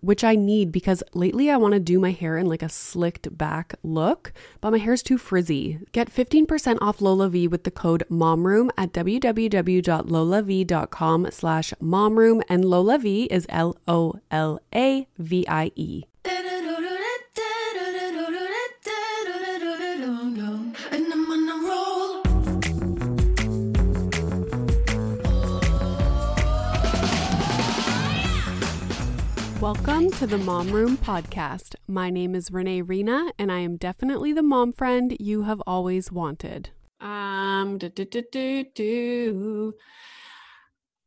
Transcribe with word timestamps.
which 0.00 0.24
I 0.24 0.34
need 0.34 0.72
because 0.72 1.02
lately 1.14 1.50
I 1.50 1.56
want 1.56 1.74
to 1.74 1.80
do 1.80 1.98
my 1.98 2.12
hair 2.12 2.38
in 2.38 2.46
like 2.46 2.62
a 2.62 2.68
slicked 2.68 3.36
back 3.36 3.74
look, 3.82 4.32
but 4.60 4.70
my 4.70 4.78
hair's 4.78 5.02
too 5.02 5.18
frizzy. 5.18 5.80
Get 5.92 6.12
15% 6.12 6.78
off 6.80 6.98
LolaVie 6.98 7.50
with 7.50 7.64
the 7.64 7.70
code 7.70 8.04
MOMROOM 8.10 8.70
at 8.76 8.92
www.lolavie.com 8.92 11.30
slash 11.30 11.72
MOMROOM 11.80 12.42
and 12.48 12.64
LolaVie 12.64 13.26
is 13.26 13.46
L-O-L-A-V-I-E. 13.48 13.76
Welcome 29.66 30.12
to 30.12 30.28
the 30.28 30.38
Mom 30.38 30.70
Room 30.70 30.96
podcast. 30.96 31.74
My 31.88 32.08
name 32.08 32.36
is 32.36 32.52
Renee 32.52 32.82
Reina, 32.82 33.32
and 33.36 33.50
I 33.50 33.58
am 33.58 33.76
definitely 33.76 34.32
the 34.32 34.44
mom 34.44 34.72
friend 34.72 35.16
you 35.18 35.42
have 35.42 35.60
always 35.66 36.12
wanted. 36.12 36.70
Um, 37.00 37.76
do, 37.76 37.88
do, 37.88 38.04
do, 38.04 38.22
do, 38.30 38.64
do. 38.72 39.74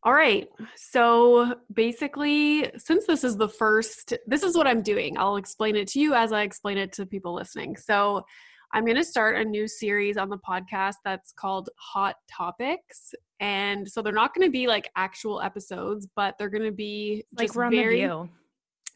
All 0.03 0.11
right. 0.11 0.49
So 0.75 1.55
basically, 1.71 2.69
since 2.75 3.05
this 3.05 3.23
is 3.23 3.37
the 3.37 3.47
first, 3.47 4.17
this 4.27 4.43
is 4.43 4.57
what 4.57 4.67
I'm 4.67 4.81
doing. 4.81 5.17
I'll 5.17 5.37
explain 5.37 5.77
it 5.77 5.87
to 5.91 6.01
you 6.01 6.13
as 6.13 6.33
I 6.33 6.41
explain 6.41 6.77
it 6.77 6.91
to 6.93 7.05
people 7.05 7.33
listening. 7.33 7.77
So 7.77 8.25
I'm 8.73 8.83
going 8.83 8.97
to 8.97 9.05
start 9.05 9.37
a 9.37 9.45
new 9.45 9.69
series 9.69 10.17
on 10.17 10.27
the 10.27 10.37
podcast 10.37 10.95
that's 11.05 11.31
called 11.31 11.69
Hot 11.77 12.17
Topics. 12.29 13.15
And 13.39 13.89
so 13.89 14.01
they're 14.01 14.11
not 14.11 14.35
going 14.35 14.45
to 14.45 14.51
be 14.51 14.67
like 14.67 14.91
actual 14.97 15.41
episodes, 15.41 16.09
but 16.13 16.37
they're 16.37 16.49
going 16.49 16.65
to 16.65 16.73
be 16.73 17.23
like 17.37 17.55
we're 17.55 17.69
very, 17.69 18.01
the 18.01 18.07
view 18.07 18.29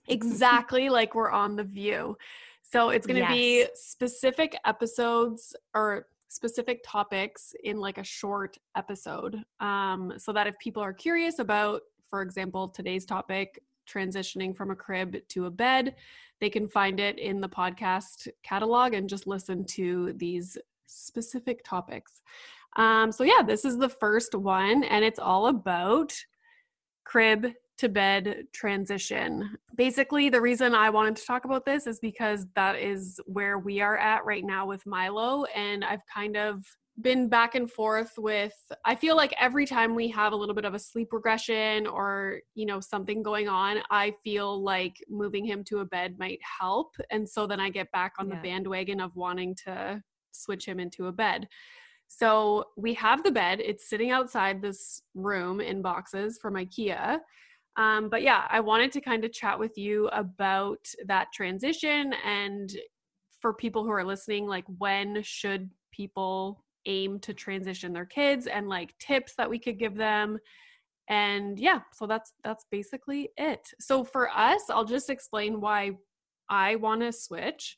exactly 0.07 0.89
like 0.89 1.15
we're 1.15 1.31
on 1.31 1.55
The 1.55 1.63
View. 1.63 2.17
So 2.61 2.89
it's 2.89 3.05
going 3.05 3.17
to 3.17 3.21
yes. 3.21 3.31
be 3.31 3.65
specific 3.75 4.55
episodes 4.65 5.55
or 5.75 6.07
specific 6.27 6.81
topics 6.83 7.53
in 7.63 7.77
like 7.77 7.99
a 7.99 8.03
short 8.03 8.57
episode 8.75 9.43
um, 9.59 10.13
so 10.17 10.33
that 10.33 10.47
if 10.47 10.57
people 10.57 10.81
are 10.81 10.93
curious 10.93 11.37
about, 11.37 11.81
for 12.09 12.21
example, 12.23 12.67
today's 12.67 13.05
topic, 13.05 13.61
transitioning 13.87 14.55
from 14.55 14.71
a 14.71 14.75
crib 14.75 15.17
to 15.29 15.45
a 15.45 15.51
bed, 15.51 15.95
they 16.39 16.49
can 16.49 16.67
find 16.67 16.99
it 16.99 17.19
in 17.19 17.39
the 17.39 17.49
podcast 17.49 18.27
catalog 18.41 18.93
and 18.93 19.07
just 19.07 19.27
listen 19.27 19.63
to 19.65 20.13
these 20.13 20.57
specific 20.87 21.63
topics. 21.63 22.21
Um, 22.75 23.11
so, 23.11 23.23
yeah, 23.23 23.43
this 23.45 23.65
is 23.65 23.77
the 23.77 23.89
first 23.89 24.33
one, 24.33 24.83
and 24.83 25.05
it's 25.05 25.19
all 25.19 25.47
about 25.47 26.13
crib 27.03 27.53
to 27.77 27.89
bed 27.89 28.45
transition. 28.53 29.57
Basically, 29.75 30.29
the 30.29 30.41
reason 30.41 30.75
I 30.75 30.89
wanted 30.89 31.15
to 31.15 31.25
talk 31.25 31.45
about 31.45 31.65
this 31.65 31.87
is 31.87 31.99
because 31.99 32.45
that 32.55 32.75
is 32.75 33.19
where 33.25 33.57
we 33.57 33.81
are 33.81 33.97
at 33.97 34.25
right 34.25 34.43
now 34.43 34.65
with 34.67 34.85
Milo. 34.85 35.45
And 35.55 35.83
I've 35.83 36.05
kind 36.13 36.37
of 36.37 36.63
been 37.01 37.27
back 37.27 37.55
and 37.55 37.71
forth 37.71 38.11
with 38.19 38.53
I 38.85 38.93
feel 38.93 39.15
like 39.15 39.33
every 39.39 39.65
time 39.65 39.95
we 39.95 40.07
have 40.09 40.31
a 40.31 40.35
little 40.35 40.53
bit 40.53 40.65
of 40.65 40.75
a 40.75 40.79
sleep 40.79 41.11
regression 41.11 41.87
or, 41.87 42.41
you 42.53 42.67
know, 42.67 42.79
something 42.79 43.23
going 43.23 43.47
on, 43.47 43.79
I 43.89 44.13
feel 44.23 44.61
like 44.61 44.95
moving 45.09 45.43
him 45.43 45.63
to 45.65 45.79
a 45.79 45.85
bed 45.85 46.19
might 46.19 46.39
help. 46.59 46.95
And 47.09 47.27
so 47.27 47.47
then 47.47 47.59
I 47.59 47.69
get 47.69 47.91
back 47.91 48.13
on 48.19 48.29
yeah. 48.29 48.35
the 48.35 48.41
bandwagon 48.41 49.01
of 49.01 49.15
wanting 49.15 49.55
to 49.65 50.03
switch 50.31 50.67
him 50.67 50.79
into 50.79 51.07
a 51.07 51.11
bed. 51.11 51.47
So 52.07 52.65
we 52.77 52.93
have 52.95 53.23
the 53.23 53.31
bed. 53.31 53.59
It's 53.59 53.89
sitting 53.89 54.11
outside 54.11 54.61
this 54.61 55.01
room 55.15 55.59
in 55.59 55.81
boxes 55.81 56.37
from 56.39 56.53
IKEA. 56.53 57.19
Um, 57.75 58.09
but 58.09 58.21
yeah, 58.21 58.45
I 58.49 58.59
wanted 58.59 58.91
to 58.93 59.01
kind 59.01 59.25
of 59.25 59.33
chat 59.33 59.57
with 59.57 59.77
you 59.77 60.07
about 60.09 60.85
that 61.05 61.27
transition 61.33 62.13
and 62.25 62.75
for 63.39 63.53
people 63.53 63.83
who 63.83 63.89
are 63.91 64.05
listening, 64.05 64.47
like 64.47 64.65
when 64.77 65.21
should 65.23 65.69
people 65.91 66.63
aim 66.85 67.19
to 67.19 67.33
transition 67.33 67.93
their 67.93 68.05
kids 68.05 68.47
and 68.47 68.67
like 68.67 68.97
tips 68.99 69.35
that 69.35 69.49
we 69.49 69.59
could 69.59 69.79
give 69.79 69.95
them. 69.95 70.37
And 71.09 71.59
yeah 71.59 71.81
so 71.93 72.07
that's 72.07 72.33
that's 72.43 72.65
basically 72.71 73.29
it. 73.37 73.67
So 73.79 74.03
for 74.03 74.29
us 74.29 74.63
i'll 74.69 74.85
just 74.85 75.09
explain 75.09 75.59
why 75.59 75.91
i 76.49 76.75
want 76.75 77.01
to 77.01 77.11
switch. 77.11 77.77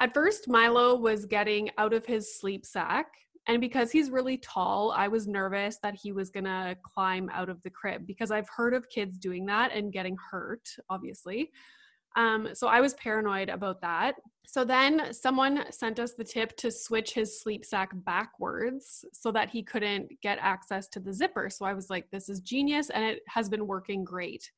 At 0.00 0.14
first 0.14 0.48
milo 0.48 0.96
was 0.96 1.26
getting 1.26 1.70
out 1.78 1.92
of 1.92 2.06
his 2.06 2.38
sleep 2.38 2.64
sack 2.66 3.06
and 3.48 3.60
because 3.60 3.90
he's 3.90 4.10
really 4.10 4.36
tall, 4.36 4.92
I 4.96 5.08
was 5.08 5.26
nervous 5.26 5.78
that 5.82 5.96
he 6.00 6.12
was 6.12 6.30
going 6.30 6.44
to 6.44 6.76
climb 6.82 7.28
out 7.32 7.48
of 7.48 7.62
the 7.62 7.70
crib 7.70 8.06
because 8.06 8.30
I've 8.30 8.48
heard 8.48 8.72
of 8.72 8.88
kids 8.88 9.18
doing 9.18 9.46
that 9.46 9.72
and 9.72 9.92
getting 9.92 10.16
hurt, 10.30 10.68
obviously. 10.88 11.50
Um, 12.14 12.50
so 12.52 12.68
I 12.68 12.80
was 12.80 12.94
paranoid 12.94 13.48
about 13.48 13.80
that. 13.80 14.16
So 14.46 14.64
then 14.64 15.12
someone 15.12 15.64
sent 15.72 15.98
us 15.98 16.12
the 16.12 16.24
tip 16.24 16.56
to 16.58 16.70
switch 16.70 17.14
his 17.14 17.40
sleep 17.40 17.64
sack 17.64 17.90
backwards 17.94 19.04
so 19.12 19.32
that 19.32 19.48
he 19.48 19.62
couldn't 19.62 20.12
get 20.20 20.38
access 20.40 20.88
to 20.88 21.00
the 21.00 21.12
zipper. 21.12 21.48
So 21.50 21.64
I 21.64 21.72
was 21.72 21.88
like, 21.90 22.10
this 22.10 22.28
is 22.28 22.40
genius, 22.40 22.90
and 22.90 23.02
it 23.02 23.20
has 23.28 23.48
been 23.48 23.66
working 23.66 24.04
great. 24.04 24.50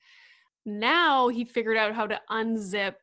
Now 0.67 1.28
he 1.28 1.44
figured 1.44 1.77
out 1.77 1.94
how 1.94 2.06
to 2.06 2.21
unzip 2.31 2.94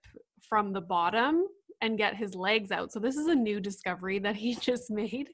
from 0.42 0.74
the 0.74 0.82
bottom 0.82 1.46
and 1.82 1.98
get 1.98 2.16
his 2.16 2.36
legs 2.36 2.72
out. 2.72 2.92
So 2.92 3.00
this 3.00 3.16
is 3.16 3.28
a 3.28 3.36
new 3.36 3.60
discovery 3.60 4.20
that 4.20 4.36
he 4.36 4.56
just 4.60 4.90
made. 4.90 5.30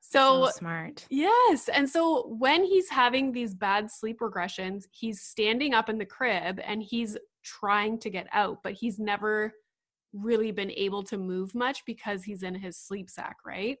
So, 0.00 0.46
so, 0.46 0.50
smart. 0.52 1.06
Yes. 1.10 1.68
And 1.68 1.88
so 1.88 2.28
when 2.38 2.64
he's 2.64 2.88
having 2.88 3.32
these 3.32 3.54
bad 3.54 3.90
sleep 3.90 4.20
regressions, 4.20 4.84
he's 4.90 5.22
standing 5.22 5.74
up 5.74 5.88
in 5.88 5.98
the 5.98 6.06
crib 6.06 6.60
and 6.64 6.82
he's 6.82 7.16
trying 7.42 7.98
to 8.00 8.10
get 8.10 8.26
out, 8.32 8.58
but 8.62 8.74
he's 8.74 8.98
never 8.98 9.52
really 10.12 10.52
been 10.52 10.70
able 10.70 11.02
to 11.02 11.18
move 11.18 11.54
much 11.54 11.84
because 11.84 12.24
he's 12.24 12.42
in 12.42 12.54
his 12.54 12.76
sleep 12.76 13.10
sack, 13.10 13.36
right? 13.44 13.78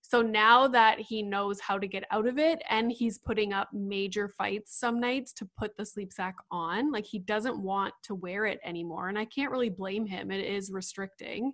So 0.00 0.22
now 0.22 0.66
that 0.68 0.98
he 0.98 1.22
knows 1.22 1.60
how 1.60 1.78
to 1.78 1.86
get 1.86 2.04
out 2.10 2.26
of 2.26 2.38
it 2.38 2.62
and 2.70 2.90
he's 2.90 3.18
putting 3.18 3.52
up 3.52 3.68
major 3.74 4.28
fights 4.28 4.78
some 4.78 5.00
nights 5.00 5.32
to 5.34 5.48
put 5.58 5.76
the 5.76 5.84
sleep 5.84 6.12
sack 6.12 6.36
on, 6.50 6.90
like 6.90 7.04
he 7.04 7.18
doesn't 7.18 7.62
want 7.62 7.92
to 8.04 8.14
wear 8.14 8.46
it 8.46 8.58
anymore. 8.64 9.08
And 9.08 9.18
I 9.18 9.26
can't 9.26 9.50
really 9.50 9.68
blame 9.68 10.06
him, 10.06 10.30
it 10.30 10.44
is 10.44 10.72
restricting. 10.72 11.52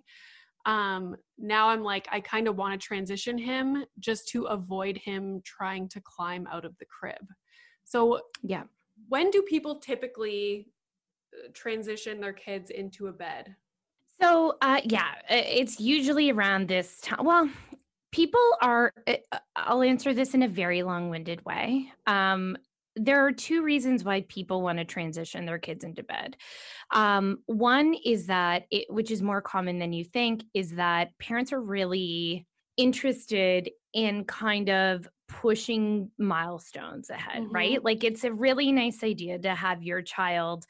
Um, 0.65 1.15
now 1.37 1.69
I'm 1.69 1.83
like, 1.83 2.07
I 2.11 2.19
kind 2.21 2.47
of 2.47 2.55
want 2.55 2.79
to 2.79 2.87
transition 2.87 3.37
him 3.37 3.85
just 3.99 4.27
to 4.29 4.45
avoid 4.45 4.97
him 4.97 5.41
trying 5.45 5.89
to 5.89 6.01
climb 6.01 6.47
out 6.51 6.65
of 6.65 6.77
the 6.79 6.85
crib. 6.85 7.25
So, 7.83 8.21
yeah, 8.41 8.63
when 9.09 9.29
do 9.29 9.43
people 9.43 9.79
typically 9.79 10.69
uh, 11.33 11.49
transition 11.53 12.19
their 12.19 12.33
kids 12.33 12.71
into 12.71 13.07
a 13.07 13.11
bed? 13.13 13.55
So, 14.19 14.55
uh, 14.61 14.81
yeah, 14.85 15.13
it's 15.29 15.79
usually 15.79 16.31
around 16.31 16.67
this 16.67 16.99
time. 17.01 17.25
Well, 17.25 17.49
people 18.15 18.39
are 18.61 18.93
eh, 19.07 19.17
uh, 19.33 19.39
i'll 19.57 19.83
answer 19.83 20.13
this 20.13 20.33
in 20.33 20.43
a 20.43 20.47
very 20.47 20.83
long-winded 20.83 21.43
way 21.45 21.91
um, 22.07 22.55
there 22.95 23.25
are 23.25 23.31
two 23.31 23.61
reasons 23.61 24.05
why 24.05 24.21
people 24.21 24.61
want 24.61 24.77
to 24.77 24.85
transition 24.85 25.45
their 25.45 25.59
kids 25.59 25.83
into 25.83 26.01
bed. 26.01 26.37
Um, 26.91 27.39
one 27.45 27.93
is 28.05 28.27
that, 28.27 28.67
it, 28.71 28.85
which 28.89 29.11
is 29.11 29.21
more 29.21 29.41
common 29.41 29.79
than 29.79 29.91
you 29.91 30.05
think, 30.05 30.43
is 30.53 30.71
that 30.75 31.17
parents 31.19 31.51
are 31.51 31.61
really 31.61 32.47
interested 32.77 33.69
in 33.93 34.23
kind 34.25 34.69
of 34.69 35.07
pushing 35.41 36.09
milestones 36.17 37.09
ahead, 37.09 37.43
mm-hmm. 37.43 37.53
right? 37.53 37.83
Like 37.83 38.05
it's 38.05 38.23
a 38.23 38.31
really 38.31 38.71
nice 38.71 39.03
idea 39.03 39.37
to 39.39 39.53
have 39.53 39.83
your 39.83 40.01
child 40.01 40.65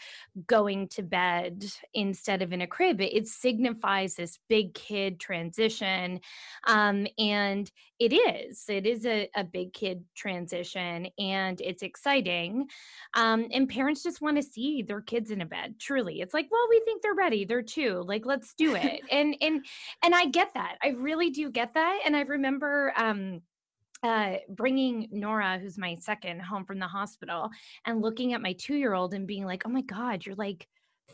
going 0.47 0.87
to 0.89 1.03
bed 1.03 1.65
instead 1.93 2.41
of 2.41 2.51
in 2.51 2.61
a 2.61 2.67
crib. 2.67 2.99
It, 2.99 3.25
signifies 3.25 4.15
this 4.15 4.39
big 4.49 4.73
kid 4.73 5.19
transition. 5.19 6.19
Um, 6.67 7.07
and 7.17 7.69
it 7.99 8.13
is, 8.13 8.63
it 8.69 8.85
is 8.85 9.05
a, 9.05 9.29
a 9.35 9.43
big 9.43 9.73
kid 9.73 10.03
transition 10.15 11.07
and 11.17 11.59
it's 11.59 11.81
exciting. 11.81 12.67
Um, 13.15 13.47
and 13.51 13.67
parents 13.67 14.03
just 14.03 14.21
want 14.21 14.37
to 14.37 14.43
see 14.43 14.83
their 14.83 15.01
kids 15.01 15.31
in 15.31 15.41
a 15.41 15.45
bed. 15.45 15.75
Truly. 15.79 16.21
It's 16.21 16.33
like, 16.33 16.47
well, 16.51 16.67
we 16.69 16.81
think 16.85 17.01
they're 17.01 17.15
ready. 17.15 17.45
They're 17.45 17.61
two. 17.61 18.03
Like, 18.05 18.25
let's 18.25 18.53
do 18.53 18.75
it. 18.75 19.01
and 19.11 19.35
and 19.41 19.65
and 20.03 20.15
I 20.15 20.27
get 20.27 20.53
that. 20.53 20.77
I 20.83 20.89
really 20.89 21.29
do 21.31 21.51
get 21.51 21.73
that. 21.73 21.99
And 22.05 22.15
I 22.15 22.21
remember 22.21 22.93
um 22.95 23.41
uh, 24.05 24.37
bringing 24.49 25.07
Nora, 25.11 25.57
who's 25.57 25.77
my 25.77 25.95
second, 25.99 26.41
home 26.41 26.63
from 26.63 26.79
the 26.79 26.87
hospital 26.87 27.49
and 27.85 28.01
looking 28.01 28.33
at 28.33 28.41
my 28.41 28.53
two 28.53 28.75
year 28.75 28.93
old 28.93 29.13
and 29.13 29.25
being 29.25 29.45
like, 29.45 29.63
oh 29.65 29.69
my 29.69 29.81
God, 29.81 30.25
you're 30.25 30.35
like 30.35 30.67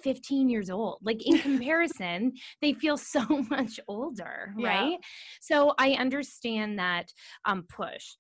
15 0.04 0.50
years 0.50 0.70
old. 0.70 0.98
Like 1.02 1.26
in 1.26 1.38
comparison, 1.40 2.34
they 2.62 2.74
feel 2.74 2.98
so 2.98 3.26
much 3.50 3.80
older, 3.88 4.54
right? 4.58 4.98
So 5.40 5.74
I 5.78 5.94
understand 5.94 6.80
that 6.80 7.12
um, 7.46 7.64
push. 7.70 8.16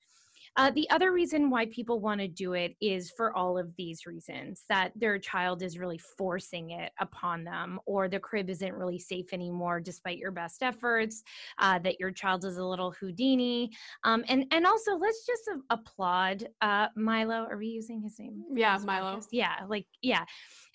Uh, 0.57 0.71
the 0.71 0.89
other 0.89 1.11
reason 1.11 1.49
why 1.49 1.65
people 1.67 1.99
want 1.99 2.19
to 2.19 2.27
do 2.27 2.53
it 2.53 2.75
is 2.81 3.11
for 3.15 3.35
all 3.35 3.57
of 3.57 3.73
these 3.77 4.05
reasons 4.05 4.63
that 4.69 4.91
their 4.95 5.17
child 5.17 5.61
is 5.61 5.77
really 5.77 5.99
forcing 6.17 6.71
it 6.71 6.91
upon 6.99 7.43
them, 7.43 7.79
or 7.85 8.07
the 8.07 8.19
crib 8.19 8.49
isn't 8.49 8.73
really 8.73 8.99
safe 8.99 9.33
anymore 9.33 9.79
despite 9.79 10.17
your 10.17 10.31
best 10.31 10.61
efforts, 10.61 11.23
uh, 11.59 11.79
that 11.79 11.99
your 11.99 12.11
child 12.11 12.43
is 12.45 12.57
a 12.57 12.65
little 12.65 12.91
Houdini. 12.91 13.71
Um, 14.03 14.23
and, 14.27 14.45
and 14.51 14.65
also, 14.65 14.97
let's 14.97 15.25
just 15.25 15.49
applaud 15.69 16.47
uh, 16.61 16.87
Milo. 16.95 17.47
Are 17.49 17.57
we 17.57 17.67
using 17.67 18.01
his 18.01 18.19
name? 18.19 18.43
Yeah, 18.53 18.77
Milo. 18.83 19.21
Yeah, 19.31 19.55
like, 19.67 19.85
yeah 20.01 20.25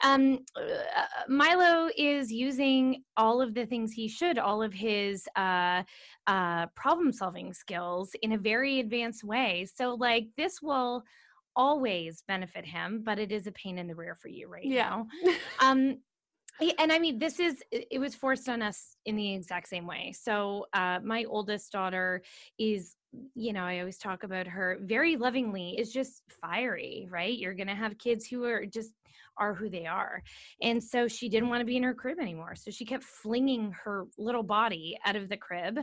um, 0.03 0.41
uh, 0.57 1.05
Milo 1.29 1.89
is 1.97 2.31
using 2.31 3.03
all 3.17 3.41
of 3.41 3.55
the 3.55 3.67
things 3.67 3.93
he 3.93 4.09
should, 4.09 4.39
all 4.39 4.63
of 4.63 4.73
his 4.73 5.27
uh, 5.37 5.83
uh, 6.27 6.67
problem 6.75 7.13
solving 7.13 7.53
skills 7.53 8.11
in 8.23 8.33
a 8.33 8.39
very 8.39 8.81
advanced 8.81 9.25
way. 9.25 9.67
So, 9.75 9.95
like, 9.95 10.27
this 10.37 10.61
will 10.61 11.03
always 11.55 12.23
benefit 12.29 12.67
him, 12.67 13.03
but 13.05 13.19
it 13.19 13.33
is 13.33 13.47
a 13.47 13.53
pain 13.53 13.79
in 13.79 13.87
the 13.87 13.95
rear 13.95 14.15
for 14.15 14.29
you 14.29 14.49
right 14.49 14.65
yeah. 14.65 14.91
now. 14.91 15.07
um, 15.61 15.99
and 16.79 16.93
I 16.93 16.99
mean, 16.99 17.19
this 17.19 17.39
is, 17.41 17.63
it 17.71 17.99
was 17.99 18.15
forced 18.15 18.49
on 18.49 18.63
us 18.63 18.97
in 19.05 19.17
the 19.17 19.35
exact 19.35 19.69
same 19.69 19.87
way. 19.87 20.13
So, 20.19 20.67
uh, 20.73 21.01
my 21.03 21.25
oldest 21.25 21.73
daughter 21.73 22.23
is 22.59 22.97
you 23.35 23.53
know, 23.53 23.63
I 23.63 23.79
always 23.79 23.99
talk 23.99 24.25
about 24.25 24.47
her 24.47 24.79
very 24.83 25.17
lovingly 25.17 25.79
is 25.79 25.93
just 25.93 26.23
fiery, 26.41 27.07
right? 27.11 27.37
You're 27.37 27.55
going 27.55 27.69
to 27.69 27.75
have 27.75 27.99
kids 27.99 28.27
who 28.27 28.45
are 28.45 28.67
just 28.67 28.93
are 29.39 29.55
who 29.55 29.69
they 29.69 29.87
are. 29.87 30.23
And 30.63 30.83
so 30.83 31.09
she 31.09 31.29
didn't 31.29 31.49
want 31.51 31.61
to 31.61 31.67
be 31.67 31.77
in 31.77 31.83
her 31.83 31.95
crib 31.95 32.19
anymore. 32.19 32.55
So 32.55 32.71
she 32.71 32.85
kept 32.85 33.05
flinging 33.05 33.75
her 33.85 34.07
little 34.17 34.43
body 34.43 34.97
out 35.05 35.17
of 35.17 35.29
the 35.29 35.37
crib. 35.37 35.79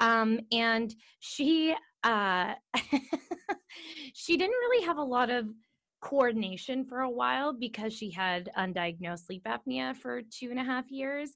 Um, 0.00 0.40
and 0.52 0.92
she, 1.20 1.74
uh, 2.02 2.54
she 4.12 4.36
didn't 4.36 4.50
really 4.50 4.84
have 4.86 4.98
a 4.98 5.02
lot 5.02 5.30
of 5.30 5.46
coordination 6.00 6.84
for 6.84 7.00
a 7.00 7.10
while 7.10 7.52
because 7.52 7.92
she 7.92 8.10
had 8.10 8.50
undiagnosed 8.56 9.26
sleep 9.26 9.44
apnea 9.44 9.96
for 9.96 10.22
two 10.22 10.50
and 10.50 10.58
a 10.58 10.64
half 10.64 10.90
years. 10.90 11.32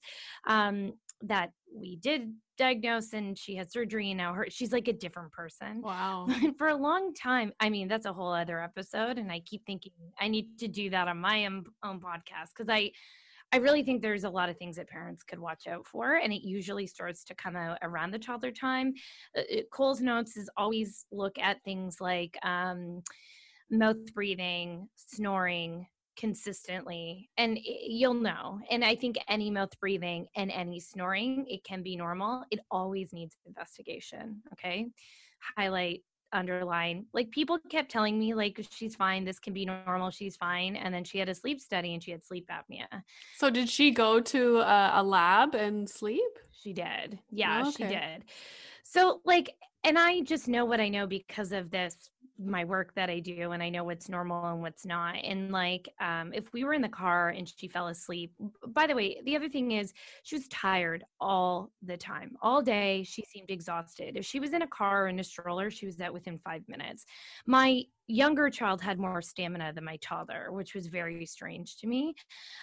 Um, 0.47 0.93
that 1.23 1.51
we 1.75 1.97
did 1.97 2.35
diagnose 2.57 3.13
and 3.13 3.39
she 3.39 3.55
had 3.55 3.71
surgery 3.71 4.11
and 4.11 4.19
now 4.19 4.33
her 4.33 4.47
she's 4.49 4.73
like 4.73 4.89
a 4.89 4.93
different 4.93 5.33
person. 5.33 5.83
Wow. 5.91 6.29
for 6.57 6.69
a 6.69 6.75
long 6.75 7.15
time, 7.15 7.53
I 7.61 7.69
mean, 7.69 7.89
that's 7.89 8.07
a 8.07 8.13
whole 8.13 8.33
other 8.33 8.63
episode 8.63 9.19
and 9.19 9.31
I 9.31 9.41
keep 9.41 9.65
thinking 9.67 9.93
I 10.19 10.29
need 10.29 10.59
to 10.59 10.69
do 10.69 10.91
that 10.91 11.09
on 11.09 11.19
my 11.19 11.47
own, 11.47 11.65
own 11.85 12.01
podcast 12.01 12.55
cuz 12.57 12.69
I 12.69 12.93
I 13.53 13.57
really 13.57 13.83
think 13.83 14.01
there's 14.01 14.25
a 14.25 14.31
lot 14.31 14.49
of 14.49 14.57
things 14.59 14.77
that 14.77 14.89
parents 14.89 15.25
could 15.25 15.41
watch 15.41 15.67
out 15.67 15.85
for, 15.85 16.15
and 16.15 16.33
it 16.33 16.47
usually 16.47 16.87
starts 16.87 17.25
to 17.25 17.35
come 17.35 17.57
out 17.57 17.79
around 17.83 18.13
the 18.13 18.19
toddler 18.21 18.53
time. 18.53 18.95
Uh, 19.37 19.43
Coles 19.73 20.01
notes 20.01 20.37
is 20.37 20.49
always 20.57 21.05
look 21.11 21.37
at 21.37 21.61
things 21.65 22.01
like 22.01 22.39
um, 22.45 23.03
mouth 23.71 24.13
breathing, 24.15 24.89
snoring, 24.97 25.87
consistently 26.21 27.31
and 27.39 27.59
you'll 27.63 28.13
know 28.13 28.61
and 28.71 28.85
i 28.85 28.95
think 28.95 29.17
any 29.29 29.51
mouth 29.51 29.71
breathing 29.81 30.27
and 30.37 30.51
any 30.51 30.79
snoring 30.79 31.47
it 31.49 31.65
can 31.65 31.83
be 31.83 31.97
normal 31.97 32.45
it 32.51 32.61
always 32.71 33.11
needs 33.15 33.37
investigation 33.47 34.43
okay? 34.53 34.87
Highlight 35.57 36.03
underline 36.33 37.07
like 37.15 37.31
people 37.31 37.59
kept 37.71 37.91
telling 37.91 38.19
me 38.19 38.35
like 38.35 38.65
she's 38.71 38.95
fine 38.95 39.25
this 39.25 39.39
can 39.39 39.55
be 39.55 39.65
normal 39.65 40.11
she's 40.11 40.37
fine 40.37 40.77
and 40.77 40.95
then 40.95 41.03
she 41.03 41.19
had 41.19 41.29
a 41.31 41.35
sleep 41.35 41.59
study 41.59 41.95
and 41.95 42.03
she 42.05 42.11
had 42.11 42.23
sleep 42.23 42.47
apnea. 42.51 42.87
So 43.39 43.49
did 43.49 43.69
she 43.69 43.91
go 43.91 44.21
to 44.21 44.59
a, 44.59 44.93
a 44.97 45.03
lab 45.03 45.55
and 45.55 45.89
sleep? 45.89 46.39
She 46.53 46.75
did 46.75 47.19
yeah 47.31 47.63
oh, 47.65 47.69
okay. 47.71 47.85
she 47.85 47.95
did. 47.95 48.25
So 48.85 49.23
like 49.25 49.55
and 49.85 49.99
i 49.99 50.21
just 50.21 50.47
know 50.47 50.65
what 50.65 50.81
i 50.81 50.89
know 50.89 51.07
because 51.07 51.53
of 51.53 51.71
this 51.71 52.11
my 52.45 52.65
work 52.65 52.95
that 52.95 53.11
I 53.11 53.19
do 53.21 53.53
and 53.53 53.63
I 53.63 53.69
know 53.69 53.85
what's 53.85 54.09
normal 54.09 54.45
and 54.47 54.63
what's 54.63 54.87
not. 54.87 55.17
And 55.17 55.53
like, 55.53 55.89
um, 56.01 56.33
if 56.33 56.53
we 56.53 56.65
were 56.65 56.73
in 56.73 56.83
the 56.83 56.89
car 56.89 57.31
and 57.31 57.49
she 57.49 57.69
fell 57.69 57.89
asleep, 57.89 58.33
by 58.69 58.87
the 58.87 58.95
way, 58.95 59.21
the 59.25 59.37
other 59.37 59.49
thing 59.49 59.73
is 59.73 59.93
she 60.23 60.37
was 60.37 60.49
tired 60.49 61.05
all 61.21 61.71
the 61.83 61.97
time, 61.97 62.37
all 62.43 62.63
day. 62.63 63.03
She 63.03 63.23
seemed 63.23 63.51
exhausted. 63.51 64.17
If 64.17 64.25
she 64.25 64.41
was 64.41 64.53
in 64.53 64.63
a 64.63 64.67
car 64.67 65.05
or 65.05 65.09
in 65.09 65.21
a 65.21 65.25
stroller, 65.25 65.71
she 65.71 65.87
was 65.87 66.01
at 66.01 66.13
within 66.13 66.39
five 66.39 66.63
minutes. 66.69 67.05
My 67.47 67.85
younger 68.11 68.51
child 68.51 68.81
had 68.81 68.99
more 68.99 69.23
stamina 69.23 69.73
than 69.73 69.85
my 69.85 69.97
toddler, 69.97 70.53
which 70.53 70.75
was 70.75 70.87
very 70.87 71.25
strange 71.27 71.77
to 71.77 71.87
me. 71.87 72.15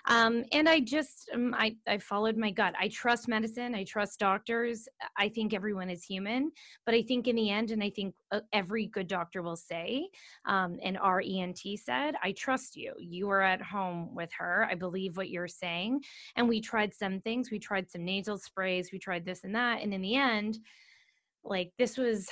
Um, 0.08 0.44
and 0.52 0.68
I 0.68 0.80
just, 0.80 1.30
um, 1.34 1.56
I, 1.58 1.76
I 1.88 1.98
followed 1.98 2.38
my 2.38 2.52
gut. 2.52 2.74
I 2.80 2.88
trust 2.90 3.28
medicine. 3.28 3.74
I 3.74 3.84
trust 3.84 4.20
doctors. 4.20 4.88
I 5.18 5.30
think 5.30 5.54
everyone 5.54 5.90
is 5.90 6.04
human, 6.04 6.52
but 6.86 6.94
I 6.94 7.02
think 7.02 7.28
in 7.28 7.36
the 7.36 7.50
end, 7.50 7.72
and 7.72 7.84
I 7.84 7.90
think 7.90 8.14
uh, 8.32 8.42
every 8.54 8.88
good 8.88 9.08
doctor 9.08 9.42
will 9.42 9.56
say, 9.56 10.10
um, 10.46 10.78
and 10.84 10.98
our 10.98 11.22
ENT 11.22 11.60
said, 11.84 12.16
I 12.22 12.34
trust 12.34 12.76
you. 12.76 12.94
You 13.00 13.30
are 13.30 13.42
at 13.42 13.62
home 13.62 14.14
with 14.14 14.30
her. 14.38 14.68
I 14.70 14.76
believe 14.76 15.18
what 15.18 15.30
you're 15.30 15.48
saying. 15.48 16.02
And 16.36 16.48
we 16.48 16.62
tried 16.62 16.94
some 16.94 17.22
things. 17.22 17.52
We 17.52 17.60
tried 17.60 17.90
some 17.90 18.06
nasal 18.06 18.38
sprays. 18.38 18.90
We 18.92 19.00
tried 19.00 19.26
this 19.26 19.44
and 19.44 19.56
that. 19.56 19.82
And 19.82 19.94
in 19.94 20.02
the 20.02 20.16
end, 20.16 20.60
like 21.44 21.72
this 21.78 21.98
was 21.98 22.30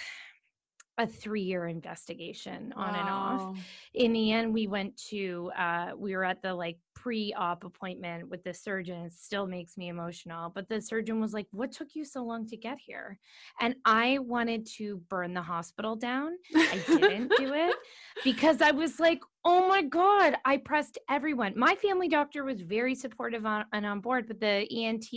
a 0.97 1.06
three 1.06 1.42
year 1.42 1.68
investigation 1.68 2.74
on 2.75 2.94
wow. 2.94 3.00
and 3.00 3.09
off. 3.09 3.57
In 3.94 4.13
the 4.13 4.31
end, 4.31 4.53
we 4.53 4.68
went 4.68 4.95
to, 5.09 5.51
uh, 5.57 5.92
we 5.97 6.15
were 6.15 6.24
at 6.24 6.42
the 6.42 6.53
like 6.53 6.77
pre 6.95 7.33
op 7.33 7.63
appointment 7.63 8.30
with 8.30 8.44
the 8.44 8.53
surgeon. 8.53 9.06
It 9.06 9.13
still 9.13 9.45
makes 9.45 9.77
me 9.77 9.89
emotional. 9.89 10.50
But 10.50 10.69
the 10.69 10.81
surgeon 10.81 11.19
was 11.19 11.33
like, 11.33 11.47
What 11.51 11.71
took 11.71 11.89
you 11.95 12.06
so 12.06 12.24
long 12.24 12.47
to 12.47 12.57
get 12.57 12.77
here? 12.80 13.19
And 13.59 13.75
I 13.83 14.19
wanted 14.19 14.65
to 14.77 15.01
burn 15.09 15.33
the 15.33 15.42
hospital 15.42 15.95
down. 15.95 16.38
I 16.56 16.81
didn't 16.88 17.31
do 17.38 17.53
it 17.53 17.75
because 18.24 18.62
I 18.62 18.71
was 18.71 19.00
like, 19.00 19.19
Oh 19.44 19.68
my 19.68 19.83
God, 19.83 20.38
I 20.45 20.57
pressed 20.57 20.97
everyone. 21.09 21.53
My 21.56 21.75
family 21.75 22.07
doctor 22.07 22.44
was 22.44 22.62
very 22.62 22.95
supportive 22.95 23.45
on, 23.45 23.65
and 23.74 23.86
on 23.86 24.00
board, 24.00 24.27
but 24.27 24.39
the 24.39 24.65
ENT, 24.71 25.12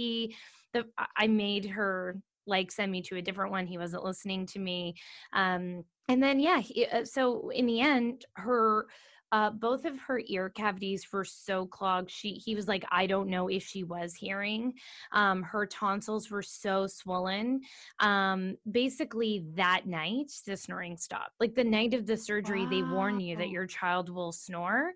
the, 0.74 0.84
I 1.16 1.28
made 1.28 1.66
her 1.66 2.16
like 2.48 2.72
send 2.72 2.90
me 2.90 3.02
to 3.02 3.16
a 3.16 3.22
different 3.22 3.52
one. 3.52 3.66
He 3.66 3.78
wasn't 3.78 4.04
listening 4.04 4.46
to 4.46 4.58
me. 4.58 4.94
Um, 5.32 5.84
and 6.08 6.22
then, 6.22 6.40
yeah, 6.40 6.60
he, 6.60 6.86
uh, 6.86 7.04
so 7.04 7.50
in 7.50 7.66
the 7.66 7.80
end, 7.80 8.24
her 8.34 8.86
uh, 9.30 9.50
both 9.50 9.84
of 9.84 9.98
her 9.98 10.22
ear 10.26 10.48
cavities 10.48 11.06
were 11.12 11.24
so 11.24 11.66
clogged. 11.66 12.10
She 12.10 12.32
he 12.32 12.54
was 12.54 12.66
like, 12.66 12.84
I 12.90 13.06
don't 13.06 13.28
know 13.28 13.48
if 13.48 13.62
she 13.62 13.84
was 13.84 14.14
hearing. 14.14 14.72
Um, 15.12 15.42
her 15.42 15.66
tonsils 15.66 16.30
were 16.30 16.42
so 16.42 16.86
swollen. 16.86 17.60
Um, 18.00 18.56
basically, 18.70 19.44
that 19.54 19.86
night 19.86 20.32
the 20.46 20.56
snoring 20.56 20.96
stopped. 20.96 21.34
Like 21.40 21.54
the 21.54 21.64
night 21.64 21.92
of 21.92 22.06
the 22.06 22.16
surgery, 22.16 22.64
wow. 22.64 22.70
they 22.70 22.82
warn 22.82 23.20
you 23.20 23.36
that 23.36 23.50
your 23.50 23.66
child 23.66 24.08
will 24.08 24.32
snore 24.32 24.92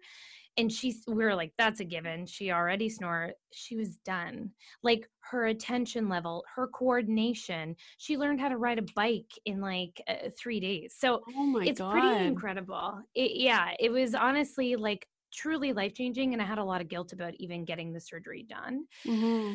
and 0.57 0.71
she's 0.71 1.03
we 1.07 1.25
were 1.25 1.35
like 1.35 1.53
that's 1.57 1.81
a 1.81 1.85
given 1.85 2.27
she 2.27 2.51
already 2.51 2.89
snore 2.89 3.33
she 3.53 3.77
was 3.77 3.97
done 3.99 4.51
like 4.83 5.09
her 5.21 5.47
attention 5.47 6.09
level 6.09 6.45
her 6.55 6.67
coordination 6.69 7.75
she 7.99 8.17
learned 8.17 8.41
how 8.41 8.49
to 8.49 8.59
ride 8.59 8.79
a 8.79 8.85
bike 8.95 9.31
in 9.47 9.61
like 9.61 10.03
uh, 10.09 10.29
three 10.39 10.61
days 10.61 10.95
so 10.99 11.23
oh 11.37 11.61
it's 11.61 11.81
God. 11.81 11.93
pretty 11.93 12.27
incredible 12.27 13.01
it, 13.15 13.33
yeah 13.35 13.71
it 13.79 13.91
was 13.91 14.15
honestly 14.15 14.77
like 14.77 15.07
truly 15.33 15.73
life 15.73 15.95
changing 15.95 16.33
and 16.35 16.43
i 16.43 16.45
had 16.45 16.59
a 16.59 16.65
lot 16.65 16.81
of 16.81 16.89
guilt 16.89 17.13
about 17.13 17.33
even 17.39 17.65
getting 17.65 17.93
the 17.93 18.01
surgery 18.01 18.45
done 18.49 18.85
mm-hmm. 19.07 19.55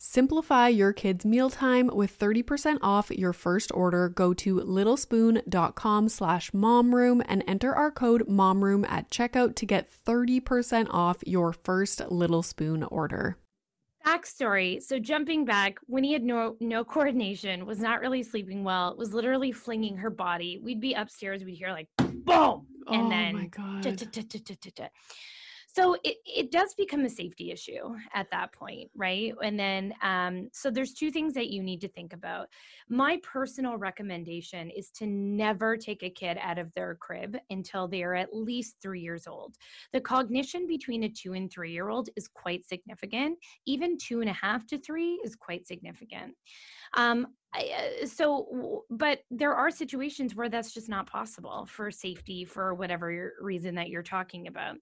Simplify 0.00 0.68
your 0.68 0.92
kids' 0.92 1.26
mealtime 1.26 1.90
with 1.92 2.16
30% 2.16 2.78
off 2.82 3.10
your 3.10 3.32
first 3.32 3.72
order. 3.74 4.08
Go 4.08 4.32
to 4.34 4.60
littlespoon.com 4.60 6.08
slash 6.08 6.52
momroom 6.52 7.20
and 7.26 7.42
enter 7.48 7.74
our 7.74 7.90
code 7.90 8.28
momroom 8.28 8.88
at 8.88 9.10
checkout 9.10 9.56
to 9.56 9.66
get 9.66 9.90
30% 9.90 10.86
off 10.90 11.16
your 11.26 11.52
first 11.52 12.00
Little 12.12 12.44
Spoon 12.44 12.84
order. 12.84 13.38
Backstory. 14.06 14.80
So 14.80 15.00
jumping 15.00 15.44
back, 15.44 15.78
Winnie 15.88 16.12
had 16.12 16.22
no 16.22 16.56
no 16.60 16.84
coordination, 16.84 17.66
was 17.66 17.80
not 17.80 18.00
really 18.00 18.22
sleeping 18.22 18.62
well, 18.62 18.94
was 18.96 19.12
literally 19.12 19.50
flinging 19.50 19.96
her 19.96 20.10
body. 20.10 20.60
We'd 20.62 20.80
be 20.80 20.94
upstairs, 20.94 21.44
we'd 21.44 21.56
hear 21.56 21.72
like 21.72 21.88
boom, 21.98 22.66
and 22.86 23.06
oh 23.06 23.08
then. 23.10 23.50
So 25.78 25.96
it, 26.02 26.16
it 26.26 26.50
does 26.50 26.74
become 26.74 27.04
a 27.04 27.10
safety 27.10 27.52
issue 27.52 27.94
at 28.14 28.30
that 28.30 28.52
point 28.52 28.90
right? 28.98 29.32
And 29.42 29.58
then 29.58 29.94
um, 30.02 30.48
so 30.52 30.70
there's 30.70 30.92
two 30.92 31.10
things 31.10 31.34
that 31.34 31.48
you 31.50 31.62
need 31.62 31.80
to 31.82 31.88
think 31.88 32.12
about. 32.12 32.48
My 32.88 33.20
personal 33.22 33.76
recommendation 33.76 34.70
is 34.70 34.90
to 34.96 35.06
never 35.06 35.76
take 35.76 36.02
a 36.02 36.10
kid 36.10 36.38
out 36.40 36.58
of 36.58 36.72
their 36.74 36.96
crib 36.96 37.36
until 37.50 37.86
they 37.86 38.02
are 38.02 38.14
at 38.14 38.34
least 38.34 38.76
three 38.82 39.00
years 39.00 39.26
old. 39.26 39.54
The 39.92 40.00
cognition 40.00 40.66
between 40.66 41.04
a 41.04 41.08
two 41.08 41.34
and 41.34 41.50
three 41.50 41.72
year 41.72 41.88
old 41.88 42.08
is 42.16 42.28
quite 42.28 42.66
significant. 42.66 43.38
Even 43.66 43.96
two 43.96 44.20
and 44.20 44.28
a 44.28 44.34
half 44.34 44.66
to 44.66 44.78
three 44.78 45.20
is 45.24 45.36
quite 45.36 45.66
significant. 45.66 46.34
Um, 46.94 47.28
I, 47.54 48.00
uh, 48.02 48.06
so 48.06 48.84
but 48.90 49.20
there 49.30 49.54
are 49.54 49.70
situations 49.70 50.34
where 50.34 50.50
that's 50.50 50.72
just 50.74 50.88
not 50.88 51.06
possible 51.08 51.66
for 51.66 51.90
safety 51.90 52.44
for 52.44 52.74
whatever 52.74 53.32
reason 53.40 53.74
that 53.76 53.88
you're 53.88 54.02
talking 54.02 54.46
about 54.46 54.76